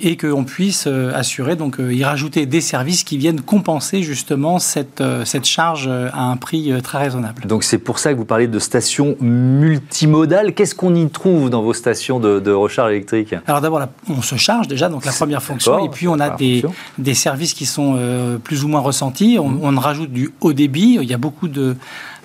et 0.00 0.16
qu'on 0.16 0.44
puisse 0.44 0.86
euh, 0.86 1.12
assurer, 1.14 1.56
donc 1.56 1.80
euh, 1.80 1.92
y 1.92 2.04
rajouter 2.04 2.46
des 2.46 2.60
services 2.60 3.04
qui 3.04 3.16
viennent 3.16 3.40
compenser 3.40 4.02
justement 4.02 4.58
cette, 4.58 5.02
cette 5.24 5.44
charge 5.44 5.88
à 5.88 6.22
un 6.22 6.36
prix 6.36 6.72
très 6.82 6.98
raisonnable. 6.98 7.46
Donc 7.46 7.64
c'est 7.64 7.78
pour 7.78 7.98
ça 7.98 8.12
que 8.12 8.18
vous 8.18 8.24
parlez 8.24 8.46
de 8.46 8.58
stations 8.58 9.16
multimodales. 9.20 10.54
Qu'est-ce 10.54 10.74
qu'on 10.74 10.94
y 10.94 11.08
trouve 11.08 11.50
dans 11.50 11.62
vos 11.62 11.72
stations 11.72 12.20
de, 12.20 12.52
recharge 12.52 12.92
électrique? 12.92 13.34
Alors 13.46 13.60
d'abord, 13.60 13.82
on 14.08 14.22
se 14.22 14.36
charge 14.36 14.68
déjà, 14.68 14.88
donc 14.88 15.04
la 15.04 15.12
première 15.12 15.42
fonction, 15.42 15.84
et 15.84 15.88
puis 15.88 16.06
on 16.06 16.20
a 16.20 16.30
des, 16.30 16.64
des, 16.98 17.14
services 17.14 17.54
qui 17.54 17.66
sont 17.66 18.38
plus 18.44 18.64
ou 18.64 18.68
moins 18.68 18.80
ressentis. 18.80 19.38
On, 19.40 19.48
mmh. 19.48 19.60
on 19.62 19.80
rajoute 19.80 20.12
du 20.12 20.30
haut 20.40 20.52
débit. 20.52 20.98
Il 21.00 21.08
y 21.08 21.14
a 21.14 21.18
beaucoup 21.18 21.48
de 21.48 21.55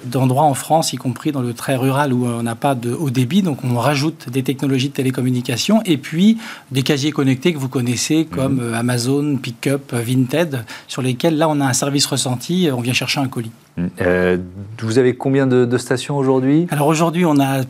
d'endroits 0.06 0.44
en 0.44 0.54
France, 0.54 0.94
y 0.94 0.98
compris 0.98 1.32
dans 1.32 1.42
le 1.42 1.54
très 1.54 1.76
rural 1.76 2.14
où 2.14 2.26
on 2.26 2.44
n'a 2.44 2.56
pas 2.56 2.76
de 2.76 2.92
haut 2.92 3.10
débit. 3.10 3.42
Donc 3.42 3.64
on 3.64 3.78
rajoute 3.78 4.30
des 4.30 4.44
technologies 4.44 4.90
de 4.90 4.94
télécommunication 4.94 5.82
et 5.86 5.98
puis 5.98 6.38
des 6.72 6.84
casiers 6.84 7.12
connectés 7.12 7.54
que 7.54 7.60
vous 7.60 7.70
connaissez 7.70 8.26
comme 8.26 8.70
mhm. 8.70 8.74
Amazon, 8.74 9.38
Pickup, 9.38 9.94
Vinted, 9.94 10.64
sur 10.88 11.02
lesquels 11.02 11.38
là 11.38 11.50
on 11.50 11.60
a 11.62 11.66
un 11.66 11.74
service 11.74 12.06
ressenti, 12.06 12.70
on 12.74 12.82
vient 12.82 12.94
chercher 12.94 13.20
un 13.20 13.28
colis. 13.28 13.52
Euh, 14.02 14.38
vous 14.82 14.98
avez 14.98 15.16
combien 15.16 15.48
de, 15.48 15.66
de 15.66 15.78
stations 15.78 16.18
aujourd'hui? 16.18 16.68
Alors 16.72 16.88
aujourd'hui 16.88 17.26
on 17.26 17.40
a 17.40 17.62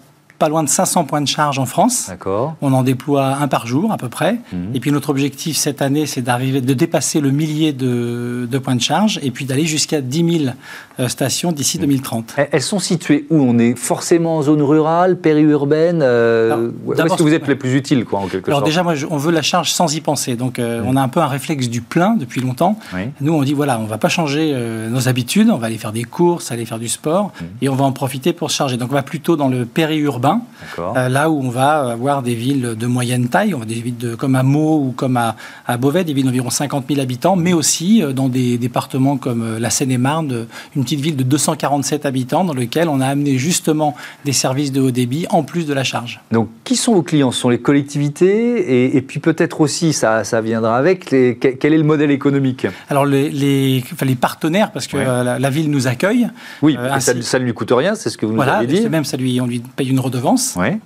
pas 0.41 0.49
loin 0.49 0.63
de 0.63 0.69
500 0.69 1.03
points 1.03 1.21
de 1.21 1.27
charge 1.27 1.59
en 1.59 1.67
France. 1.67 2.07
D'accord. 2.09 2.55
On 2.63 2.73
en 2.73 2.81
déploie 2.81 3.37
un 3.39 3.47
par 3.47 3.67
jour 3.67 3.91
à 3.91 3.97
peu 3.97 4.09
près. 4.09 4.39
Mhm. 4.51 4.71
Et 4.73 4.79
puis 4.79 4.91
notre 4.91 5.11
objectif 5.11 5.55
cette 5.55 5.83
année, 5.83 6.07
c'est 6.07 6.23
d'arriver, 6.23 6.61
de 6.61 6.73
dépasser 6.73 7.19
le 7.19 7.29
millier 7.29 7.73
de, 7.73 8.47
points 8.57 8.75
de 8.75 8.81
charge 8.81 9.19
et 9.21 9.29
puis 9.29 9.45
d'aller 9.45 9.67
jusqu'à 9.67 10.01
10 10.01 10.39
000 10.39 10.53
euh, 10.99 11.07
stations 11.09 11.51
d'ici 11.51 11.77
2030. 11.77 12.33
Mhm. 12.35 12.45
Elles 12.51 12.61
sont 12.63 12.79
situées 12.79 13.27
où? 13.29 13.35
On 13.39 13.59
est 13.59 13.75
forcément 13.75 14.37
en 14.37 14.41
zone 14.41 14.63
rurale, 14.63 15.19
périurbaine 15.19 15.99
euh, 16.01 16.71
Où 16.87 16.93
est-ce 16.93 17.15
que 17.15 17.21
vous 17.21 17.35
êtes 17.35 17.47
les 17.47 17.55
plus 17.55 17.75
utiles, 17.75 18.03
quoi, 18.03 18.21
en 18.21 18.27
quelque 18.27 18.47
alors 18.47 18.63
déjà, 18.63 18.81
moi, 18.81 18.95
on 19.11 19.17
veut 19.17 19.31
la 19.31 19.43
charge 19.43 19.71
sans 19.71 19.95
y 19.95 20.01
penser. 20.01 20.35
Donc, 20.35 20.57
euh, 20.57 20.81
on 20.87 20.95
a 20.95 21.01
un 21.01 21.07
peu 21.07 21.19
un 21.19 21.27
réflexe 21.27 21.69
du 21.69 21.81
plein 21.81 22.15
depuis 22.15 22.41
longtemps. 22.41 22.79
Nous, 23.21 23.31
on 23.31 23.43
dit 23.43 23.53
voilà, 23.53 23.79
on 23.79 23.85
va 23.85 23.99
pas 23.99 24.09
changer 24.09 24.55
nos 24.89 25.07
habitudes, 25.07 25.49
on 25.51 25.57
va 25.57 25.67
aller 25.67 25.77
faire 25.77 25.91
des 25.91 26.03
courses, 26.03 26.51
aller 26.51 26.65
faire 26.65 26.79
du 26.79 26.89
sport, 26.89 27.31
et 27.61 27.69
on 27.69 27.75
va 27.75 27.85
en 27.85 27.91
profiter 27.91 28.33
pour 28.33 28.49
se 28.49 28.55
charger. 28.55 28.77
Donc, 28.77 28.89
on 28.91 28.95
va 28.95 29.03
plutôt 29.03 29.35
dans 29.35 29.49
le 29.49 29.65
périurbain, 29.65 30.30
là 30.77 31.29
où 31.29 31.39
on 31.39 31.49
va 31.49 31.91
avoir 31.91 32.21
des 32.21 32.35
villes 32.35 32.75
de 32.77 32.87
moyenne 32.87 33.27
taille, 33.27 33.53
on 33.53 33.59
va 33.59 33.65
des 33.65 33.75
villes 33.75 33.97
de, 33.97 34.15
comme 34.15 34.35
à 34.35 34.43
Meaux 34.43 34.79
ou 34.79 34.93
comme 34.95 35.17
à, 35.17 35.35
à 35.67 35.77
Beauvais, 35.77 36.03
des 36.03 36.13
villes 36.13 36.25
d'environ 36.25 36.49
50 36.49 36.85
000 36.87 37.01
habitants, 37.01 37.35
mais 37.35 37.53
aussi 37.53 38.03
dans 38.15 38.29
des 38.29 38.57
départements 38.57 39.17
comme 39.17 39.57
la 39.57 39.69
Seine-et-Marne, 39.69 40.47
une 40.75 40.83
petite 40.83 40.99
ville 40.99 41.15
de 41.15 41.23
247 41.23 42.05
habitants 42.05 42.43
dans 42.43 42.53
lequel 42.53 42.89
on 42.89 43.01
a 43.01 43.07
amené 43.07 43.37
justement 43.37 43.95
des 44.25 44.33
services 44.33 44.71
de 44.71 44.81
haut 44.81 44.91
débit 44.91 45.25
en 45.29 45.43
plus 45.43 45.65
de 45.65 45.73
la 45.73 45.83
charge. 45.83 46.21
Donc, 46.31 46.49
qui 46.63 46.75
sont 46.75 46.93
vos 46.93 47.03
clients? 47.03 47.31
Ce 47.31 47.41
sont 47.41 47.49
les 47.49 47.59
collectivités 47.59 48.95
et, 48.95 49.01
puis 49.01 49.19
peut-être 49.19 49.61
aussi, 49.61 49.93
ça, 49.93 50.23
ça 50.23 50.41
viendra 50.41 50.77
avec, 50.77 51.05
quel 51.05 51.73
est 51.73 51.77
le 51.77 51.83
modèle 51.83 52.11
économique? 52.11 52.67
Alors, 52.89 53.05
les, 53.05 53.29
les, 53.29 53.83
les, 54.01 54.15
partenaires, 54.15 54.71
parce 54.71 54.87
que 54.87 54.97
euh, 54.97 55.39
la, 55.39 55.49
ville 55.49 55.69
nous 55.69 55.87
accueille. 55.87 56.29
Oui, 56.61 56.77
euh, 56.79 56.99
ça, 56.99 57.39
ne 57.39 57.43
lui 57.43 57.53
coûte 57.53 57.71
rien, 57.71 57.95
c'est 57.95 58.09
ce 58.09 58.17
que 58.17 58.25
vous 58.25 58.33
nous 58.33 58.41
avez 58.41 58.67
dit. 58.67 58.87
même, 58.89 59.05
ça 59.05 59.17
lui, 59.17 59.39
on 59.41 59.47
lui 59.47 59.61
paye 59.75 59.89
une 59.89 59.99
redevance, 59.99 60.20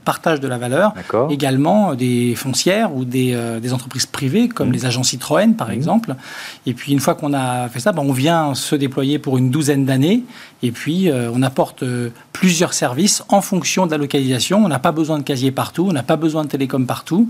partage 0.04 0.40
de 0.40 0.48
la 0.48 0.58
valeur. 0.58 0.94
Également 1.30 1.92
euh, 1.92 1.96
des 1.96 2.36
foncières 2.36 2.96
ou 2.96 3.06
des, 3.06 3.38
des 3.62 3.74
entreprises 3.74 4.06
privées, 4.06 4.48
comme 4.48 4.70
mmh. 4.70 4.74
les 4.74 4.86
agents 4.86 5.04
Citroën, 5.04 5.56
par 5.56 5.70
mmh. 5.70 5.74
exemple. 5.74 6.16
Et 6.66 6.74
puis, 6.74 6.92
une 6.92 7.00
fois 7.00 7.16
qu'on 7.16 7.34
a 7.34 7.70
fait 7.70 7.80
ça, 7.80 7.92
ben, 7.92 8.04
on 8.06 8.14
vient 8.14 8.54
se 8.56 8.76
déployer 8.76 9.20
pour 9.20 9.38
une 9.38 9.50
douzaine 9.50 9.86
d'années. 9.86 10.24
Et 10.64 10.72
puis, 10.72 11.10
on 11.12 11.42
apporte 11.44 11.84
plusieurs 12.32 12.74
services 12.74 13.24
en 13.30 13.42
fonction 13.42 13.86
de 13.86 13.92
la 13.92 13.98
localisation. 13.98 14.64
On 14.64 14.68
n'a 14.68 14.80
pas 14.80 14.92
besoin 14.92 15.18
de 15.18 15.24
casier 15.24 15.52
partout, 15.52 15.88
on 15.90 15.94
n'a 15.94 16.04
pas 16.04 16.18
besoin 16.18 16.44
de 16.44 16.50
télécom 16.50 16.86
partout. 16.86 17.30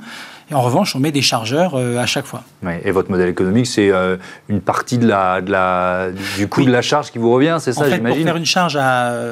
Et 0.51 0.53
en 0.53 0.61
revanche, 0.61 0.95
on 0.95 0.99
met 0.99 1.11
des 1.11 1.23
chargeurs 1.23 1.73
euh, 1.73 1.97
à 1.97 2.05
chaque 2.05 2.25
fois. 2.25 2.43
et 2.83 2.91
votre 2.91 3.09
modèle 3.09 3.29
économique, 3.29 3.65
c'est 3.65 3.91
euh, 3.91 4.17
une 4.47 4.61
partie 4.61 4.99
de 4.99 5.07
la, 5.07 5.41
de 5.41 5.51
la, 5.51 6.09
du 6.37 6.47
coût 6.47 6.63
de 6.63 6.71
la 6.71 6.83
charge 6.83 7.11
qui 7.11 7.17
vous 7.17 7.31
revient, 7.31 7.57
c'est 7.59 7.73
ça, 7.73 7.89
j'imagine 7.89 8.17
Pour 8.17 8.25
faire 8.25 8.35
une 8.37 8.45
charge 8.45 8.77
à 8.79 9.31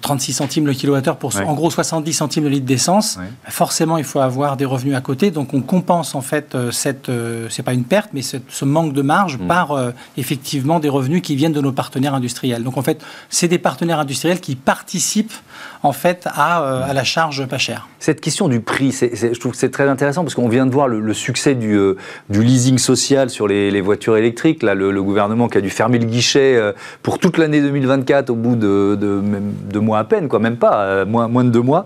36 0.00 0.30
euh, 0.30 0.34
centimes 0.34 0.66
le 0.66 0.72
kilowattheure 0.72 1.16
pour 1.16 1.32
en 1.36 1.54
gros 1.54 1.70
70 1.70 2.12
centimes 2.12 2.44
le 2.44 2.50
litre 2.50 2.66
d'essence, 2.66 3.18
forcément, 3.48 3.98
il 3.98 4.04
faut 4.04 4.20
avoir 4.20 4.56
des 4.56 4.64
revenus 4.64 4.94
à 4.94 5.00
côté. 5.00 5.32
Donc, 5.32 5.54
on 5.54 5.60
compense 5.60 6.14
en 6.14 6.20
fait 6.20 6.56
cette, 6.70 7.10
c'est 7.50 7.62
pas 7.64 7.72
une 7.72 7.84
perte, 7.84 8.10
mais 8.12 8.22
ce 8.22 8.64
manque 8.64 8.92
de 8.92 9.02
marge 9.02 9.38
mm. 9.38 9.46
par 9.48 9.76
effectivement 10.16 10.78
des 10.78 10.88
revenus 10.88 11.22
qui 11.22 11.34
viennent 11.34 11.52
de 11.52 11.60
nos 11.60 11.72
partenaires 11.72 12.14
industriels. 12.14 12.62
Donc, 12.62 12.76
en 12.76 12.82
fait, 12.82 13.02
c'est 13.28 13.48
des 13.48 13.58
partenaires 13.58 13.98
industriels 13.98 14.40
qui 14.40 14.54
participent 14.54 15.32
en 15.82 15.92
fait 15.92 16.28
à, 16.32 16.84
à 16.84 16.92
la 16.92 17.04
charge 17.04 17.44
pas 17.46 17.58
chère. 17.58 17.88
Cette 17.98 18.20
question 18.20 18.48
du 18.48 18.60
prix, 18.60 18.92
je 18.92 19.38
trouve 19.38 19.52
que 19.52 19.58
c'est 19.58 19.70
très 19.70 19.88
intéressant 19.88 20.22
parce 20.22 20.34
qu'on 20.34 20.43
on 20.44 20.48
vient 20.48 20.66
de 20.66 20.72
voir 20.72 20.88
le, 20.88 21.14
succès 21.14 21.56
euh, 21.60 21.96
du, 22.28 22.42
leasing 22.42 22.76
social 22.76 23.30
sur 23.30 23.48
les, 23.48 23.80
voitures 23.80 24.16
électriques. 24.16 24.62
Là, 24.62 24.74
le, 24.74 25.02
gouvernement 25.02 25.48
qui 25.48 25.58
a 25.58 25.60
dû 25.60 25.70
fermer 25.70 25.98
le 25.98 26.06
guichet 26.06 26.56
euh, 26.56 26.72
pour 27.02 27.18
toute 27.18 27.38
l'année 27.38 27.60
2024 27.60 28.30
au 28.30 28.34
bout 28.34 28.56
de, 28.56 28.94
deux 28.94 29.80
mois 29.80 29.98
à 29.98 30.04
peine, 30.04 30.28
quoi, 30.28 30.38
même 30.38 30.56
pas, 30.56 30.82
euh, 30.82 31.06
moins, 31.06 31.28
moins 31.28 31.44
de 31.44 31.50
deux 31.50 31.62
mois. 31.62 31.84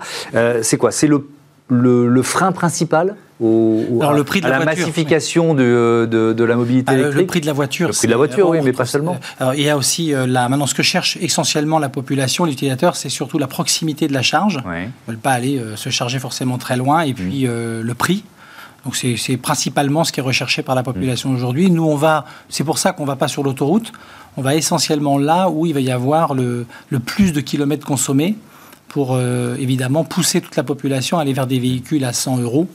c'est 0.63 0.77
quoi? 0.77 0.91
C'est 0.91 1.09
le, 1.09 2.23
frein 2.23 2.53
principal 2.53 3.15
au, 3.41 4.01
Alors, 4.01 4.15
le 4.15 4.25
prix 4.25 4.41
de 4.41 4.47
à 4.47 4.51
la, 4.51 4.65
massification 4.65 5.55
de, 5.55 6.09
de, 6.11 6.45
la 6.45 6.57
mobilité 6.57 6.93
électrique 6.93 7.21
Le 7.21 7.27
prit 7.27 7.41
de 7.41 7.47
la 7.47 7.53
voiture. 7.53 7.89
Le 7.89 7.95
prix 7.95 8.09
de 8.09 8.11
la 8.11 8.17
voiture, 8.17 8.49
oui, 8.49 8.59
mais 8.65 8.73
pas 8.73 8.87
seulement. 8.87 9.17
Alors, 9.39 9.55
il 9.55 9.63
y 9.63 9.69
a 9.69 9.77
aussi, 9.77 10.11
là, 10.11 10.49
maintenant, 10.49 10.67
ce 10.67 10.75
que 10.75 10.83
cherche 10.83 11.17
essentiellement 11.21 11.79
la 11.79 11.89
population, 11.89 12.45
l'utilisateur, 12.45 12.97
c'est 12.97 13.09
surtout 13.09 13.39
la 13.39 13.47
proximité 13.47 14.09
de 14.09 14.13
la 14.13 14.23
charge. 14.23 14.61
Ils 14.67 14.81
ne 14.81 14.89
veulent 15.07 15.19
pas 15.19 15.33
aller 15.33 15.63
se 15.77 15.91
charger 15.91 16.19
forcément 16.19 16.59
très 16.59 16.77
loin. 16.77 17.03
Et 17.03 17.15
puis, 17.15 17.47
mmh. 17.47 17.81
le 17.83 17.95
prix. 17.95 18.25
Donc 18.85 18.97
c'est 18.97 19.37
principalement 19.37 20.05
ce 20.05 20.13
qui 20.13 20.21
est 20.21 20.23
recherché 20.23 20.63
par 20.63 20.75
la 20.75 20.83
population 20.83 21.31
aujourd'hui. 21.31 21.71
Nous, 21.71 21.85
on 21.85 21.97
va, 21.97 22.25
c'est 22.49 22.65
pour 22.65 22.79
ça 22.79 22.93
qu'on 22.93 23.03
ne 23.03 23.09
va 23.09 23.17
pas 23.17 23.29
sur 23.29 23.43
l'autoroute. 23.43 23.93
On 24.37 24.43
va 24.43 24.55
essentiellement 24.55 25.19
là 25.19 25.51
où 25.51 25.67
il 25.67 25.75
va 25.75 25.81
y 25.81 25.91
avoir 25.91 26.35
le, 26.35 26.67
plus 27.05 27.33
de 27.33 27.41
kilomètres 27.41 27.87
consommés 27.87 28.37
pour 28.87 29.15
euh, 29.15 29.57
évidemment 29.59 30.05
pousser 30.05 30.41
toute 30.41 30.57
la 30.57 30.63
population 30.63 31.19
à 31.19 31.23
aller 31.23 31.33
vers 31.33 31.47
des 31.47 31.59
véhicules 31.59 32.05
à 32.05 32.13
100 32.13 32.39
euros 32.39 32.69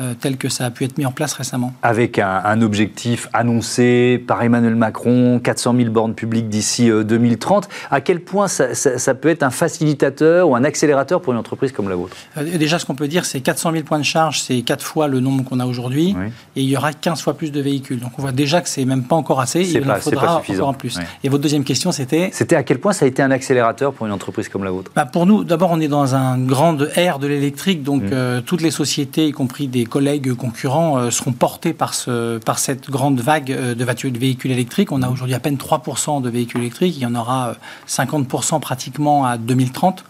euh, 0.00 0.14
tel 0.18 0.38
que 0.38 0.48
ça 0.48 0.64
a 0.64 0.70
pu 0.70 0.84
être 0.84 0.96
mis 0.96 1.04
en 1.04 1.12
place 1.12 1.34
récemment. 1.34 1.74
Avec 1.82 2.18
un, 2.18 2.62
objectif 2.62 3.28
annoncé 3.34 4.22
par 4.26 4.42
Emmanuel 4.42 4.74
Macron, 4.74 5.40
400 5.40 5.74
000 5.76 5.90
bornes 5.90 6.14
publiques 6.14 6.48
d'ici 6.48 6.88
2030. 6.88 7.64
Euh, 7.64 7.68
à 7.90 8.00
quel 8.00 8.20
point 8.20 8.48
ça, 8.48 9.14
peut 9.14 9.28
être 9.28 9.42
un 9.42 9.50
facilitateur 9.50 10.48
ou 10.48 10.56
un 10.56 10.64
accélérateur 10.64 11.20
pour 11.20 11.34
une 11.34 11.38
entreprise 11.38 11.72
comme 11.72 11.90
la 11.90 11.96
vôtre? 11.96 12.16
Euh, 12.38 12.56
Déjà, 12.56 12.78
ce 12.78 12.86
qu'on 12.86 12.94
peut 12.94 13.08
dire, 13.08 13.26
c'est 13.26 13.40
400 13.40 13.72
000 13.72 13.84
points 13.84 13.98
de 13.98 14.04
charge, 14.04 14.40
c'est 14.40 14.62
4 14.62 14.82
fois 14.82 15.06
le 15.06 15.20
nombre 15.20 15.44
qu'on 15.44 15.60
a 15.60 15.66
aujourd'hui, 15.66 16.16
et 16.56 16.62
il 16.62 16.68
y 16.68 16.76
aura 16.76 16.92
15 16.94 17.20
fois 17.20 17.34
plus 17.34 17.52
de 17.52 17.60
véhicules. 17.60 18.00
Donc 18.00 18.12
on 18.18 18.22
voit 18.22 18.32
déjà 18.32 18.62
que 18.62 18.70
c'est 18.70 18.86
même 18.86 19.04
pas 19.04 19.16
encore 19.16 19.40
assez, 19.40 19.62
il 19.62 19.90
en 19.90 19.96
faudra 19.96 20.36
encore 20.36 20.68
en 20.68 20.74
plus. 20.74 20.98
Et 21.22 21.28
votre 21.28 21.42
deuxième 21.42 21.64
question, 21.64 21.92
c'était? 21.92 22.30
C'était 22.32 22.56
à 22.56 22.62
quel 22.62 22.78
point 22.78 22.94
ça 22.94 23.04
a 23.04 23.08
été 23.08 23.22
un 23.22 23.30
accélérateur 23.30 23.92
pour 23.92 24.06
une 24.06 24.12
entreprise 24.12 24.48
comme 24.48 24.64
la 24.64 24.70
vôtre? 24.70 24.92
Bah, 24.96 25.04
Pour 25.04 25.26
nous, 25.26 25.44
d'abord, 25.44 25.70
on 25.72 25.80
est 25.80 25.88
dans 25.88 26.14
un 26.14 26.38
grand 26.38 26.78
ère 26.96 27.18
de 27.18 27.26
l'électrique, 27.26 27.82
donc 27.82 28.04
mmh. 28.04 28.42
toutes 28.46 28.62
les 28.62 28.70
sociétés, 28.70 29.26
y 29.26 29.32
compris 29.32 29.68
des 29.68 29.84
collègues 29.90 30.32
concurrents 30.32 30.96
euh, 30.96 31.10
seront 31.10 31.32
portés 31.32 31.74
par, 31.74 31.92
ce, 31.92 32.38
par 32.38 32.58
cette 32.58 32.88
grande 32.88 33.20
vague 33.20 33.52
euh, 33.52 33.74
de, 33.74 33.84
véhicules 34.18 34.50
électriques. 34.50 34.92
On 34.92 35.02
a 35.02 35.10
aujourd'hui 35.10 35.34
à 35.34 35.40
peine 35.40 35.56
3% 35.56 36.22
de 36.22 36.30
véhicules 36.30 36.62
électriques, 36.62 36.96
il 36.96 37.02
y 37.02 37.06
en 37.06 37.14
aura 37.14 37.56
50% 37.86 38.54
euh, 38.54 38.58
pratiquement 38.60 39.26
à 39.26 39.36
2030. 39.36 40.04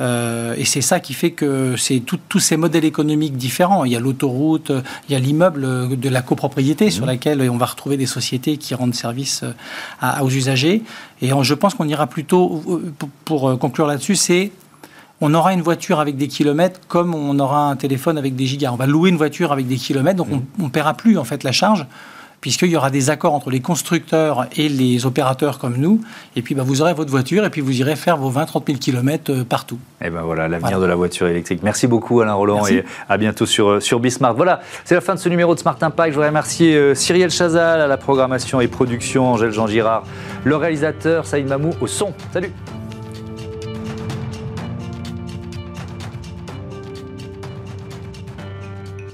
et 0.00 0.64
c'est 0.64 0.80
ça 0.80 1.00
qui 1.00 1.12
fait 1.12 1.32
que 1.32 1.76
c'est 1.76 2.00
tous 2.00 2.40
ces 2.40 2.56
modèles 2.56 2.84
économiques 2.84 3.36
différents. 3.36 3.84
Il 3.84 3.92
y 3.92 3.96
a 3.96 4.00
l'autoroute, 4.00 4.72
il 5.08 5.12
y 5.12 5.14
a 5.14 5.18
l'immeuble 5.18 5.98
de 5.98 6.08
la 6.08 6.22
copropriété 6.22 6.90
sur 6.90 7.04
mmh. 7.04 7.08
laquelle 7.08 7.50
on 7.50 7.56
va 7.56 7.66
retrouver 7.66 7.96
des 7.96 8.06
sociétés 8.06 8.56
qui 8.56 8.74
rendent 8.74 8.94
service 8.94 9.44
aux 10.20 10.30
usagers. 10.30 10.82
Et 11.20 11.30
je 11.42 11.54
pense 11.54 11.74
qu'on 11.74 11.88
ira 11.88 12.06
plutôt, 12.06 12.62
pour 13.24 13.58
conclure 13.58 13.86
là-dessus, 13.86 14.16
c'est 14.16 14.50
on 15.20 15.32
aura 15.34 15.52
une 15.52 15.62
voiture 15.62 16.00
avec 16.00 16.16
des 16.16 16.28
kilomètres 16.28 16.80
comme 16.88 17.14
on 17.14 17.38
aura 17.38 17.70
un 17.70 17.76
téléphone 17.76 18.18
avec 18.18 18.36
des 18.36 18.46
gigas. 18.46 18.70
On 18.72 18.76
va 18.76 18.86
louer 18.86 19.10
une 19.10 19.16
voiture 19.16 19.52
avec 19.52 19.66
des 19.66 19.76
kilomètres, 19.76 20.16
donc 20.16 20.28
on 20.58 20.64
ne 20.64 20.68
paiera 20.68 20.94
plus 20.94 21.18
en 21.18 21.24
fait 21.24 21.44
la 21.44 21.52
charge 21.52 21.86
puisqu'il 22.44 22.68
y 22.68 22.76
aura 22.76 22.90
des 22.90 23.08
accords 23.08 23.32
entre 23.32 23.48
les 23.48 23.60
constructeurs 23.60 24.44
et 24.54 24.68
les 24.68 25.06
opérateurs 25.06 25.58
comme 25.58 25.78
nous. 25.78 26.02
Et 26.36 26.42
puis, 26.42 26.54
bah, 26.54 26.62
vous 26.62 26.82
aurez 26.82 26.92
votre 26.92 27.10
voiture 27.10 27.42
et 27.46 27.48
puis 27.48 27.62
vous 27.62 27.80
irez 27.80 27.96
faire 27.96 28.18
vos 28.18 28.30
20-30 28.30 28.66
000 28.66 28.78
km 28.78 29.44
partout. 29.44 29.78
Et 30.04 30.10
ben 30.10 30.20
voilà, 30.20 30.46
l'avenir 30.46 30.78
de 30.78 30.84
la 30.84 30.94
voiture 30.94 31.26
électrique. 31.26 31.60
Merci 31.62 31.86
beaucoup 31.86 32.20
Alain 32.20 32.34
Roland 32.34 32.66
et 32.66 32.84
à 33.08 33.16
bientôt 33.16 33.46
sur, 33.46 33.68
euh, 33.68 33.80
sur 33.80 33.98
Bismart. 33.98 34.34
Voilà, 34.34 34.60
c'est 34.84 34.94
la 34.94 35.00
fin 35.00 35.14
de 35.14 35.20
ce 35.20 35.30
numéro 35.30 35.54
de 35.54 35.60
Smart 35.60 35.78
Impact. 35.80 36.10
Je 36.10 36.14
voudrais 36.16 36.28
remercier 36.28 36.76
euh, 36.76 36.94
Cyrielle 36.94 37.30
Chazal 37.30 37.80
à 37.80 37.86
la 37.86 37.96
programmation 37.96 38.60
et 38.60 38.68
production, 38.68 39.32
Angèle 39.32 39.52
Jean 39.52 39.66
Girard, 39.66 40.04
le 40.44 40.56
réalisateur 40.56 41.24
Saïd 41.24 41.48
Mamou 41.48 41.70
au 41.80 41.86
son. 41.86 42.12
Salut 42.34 42.52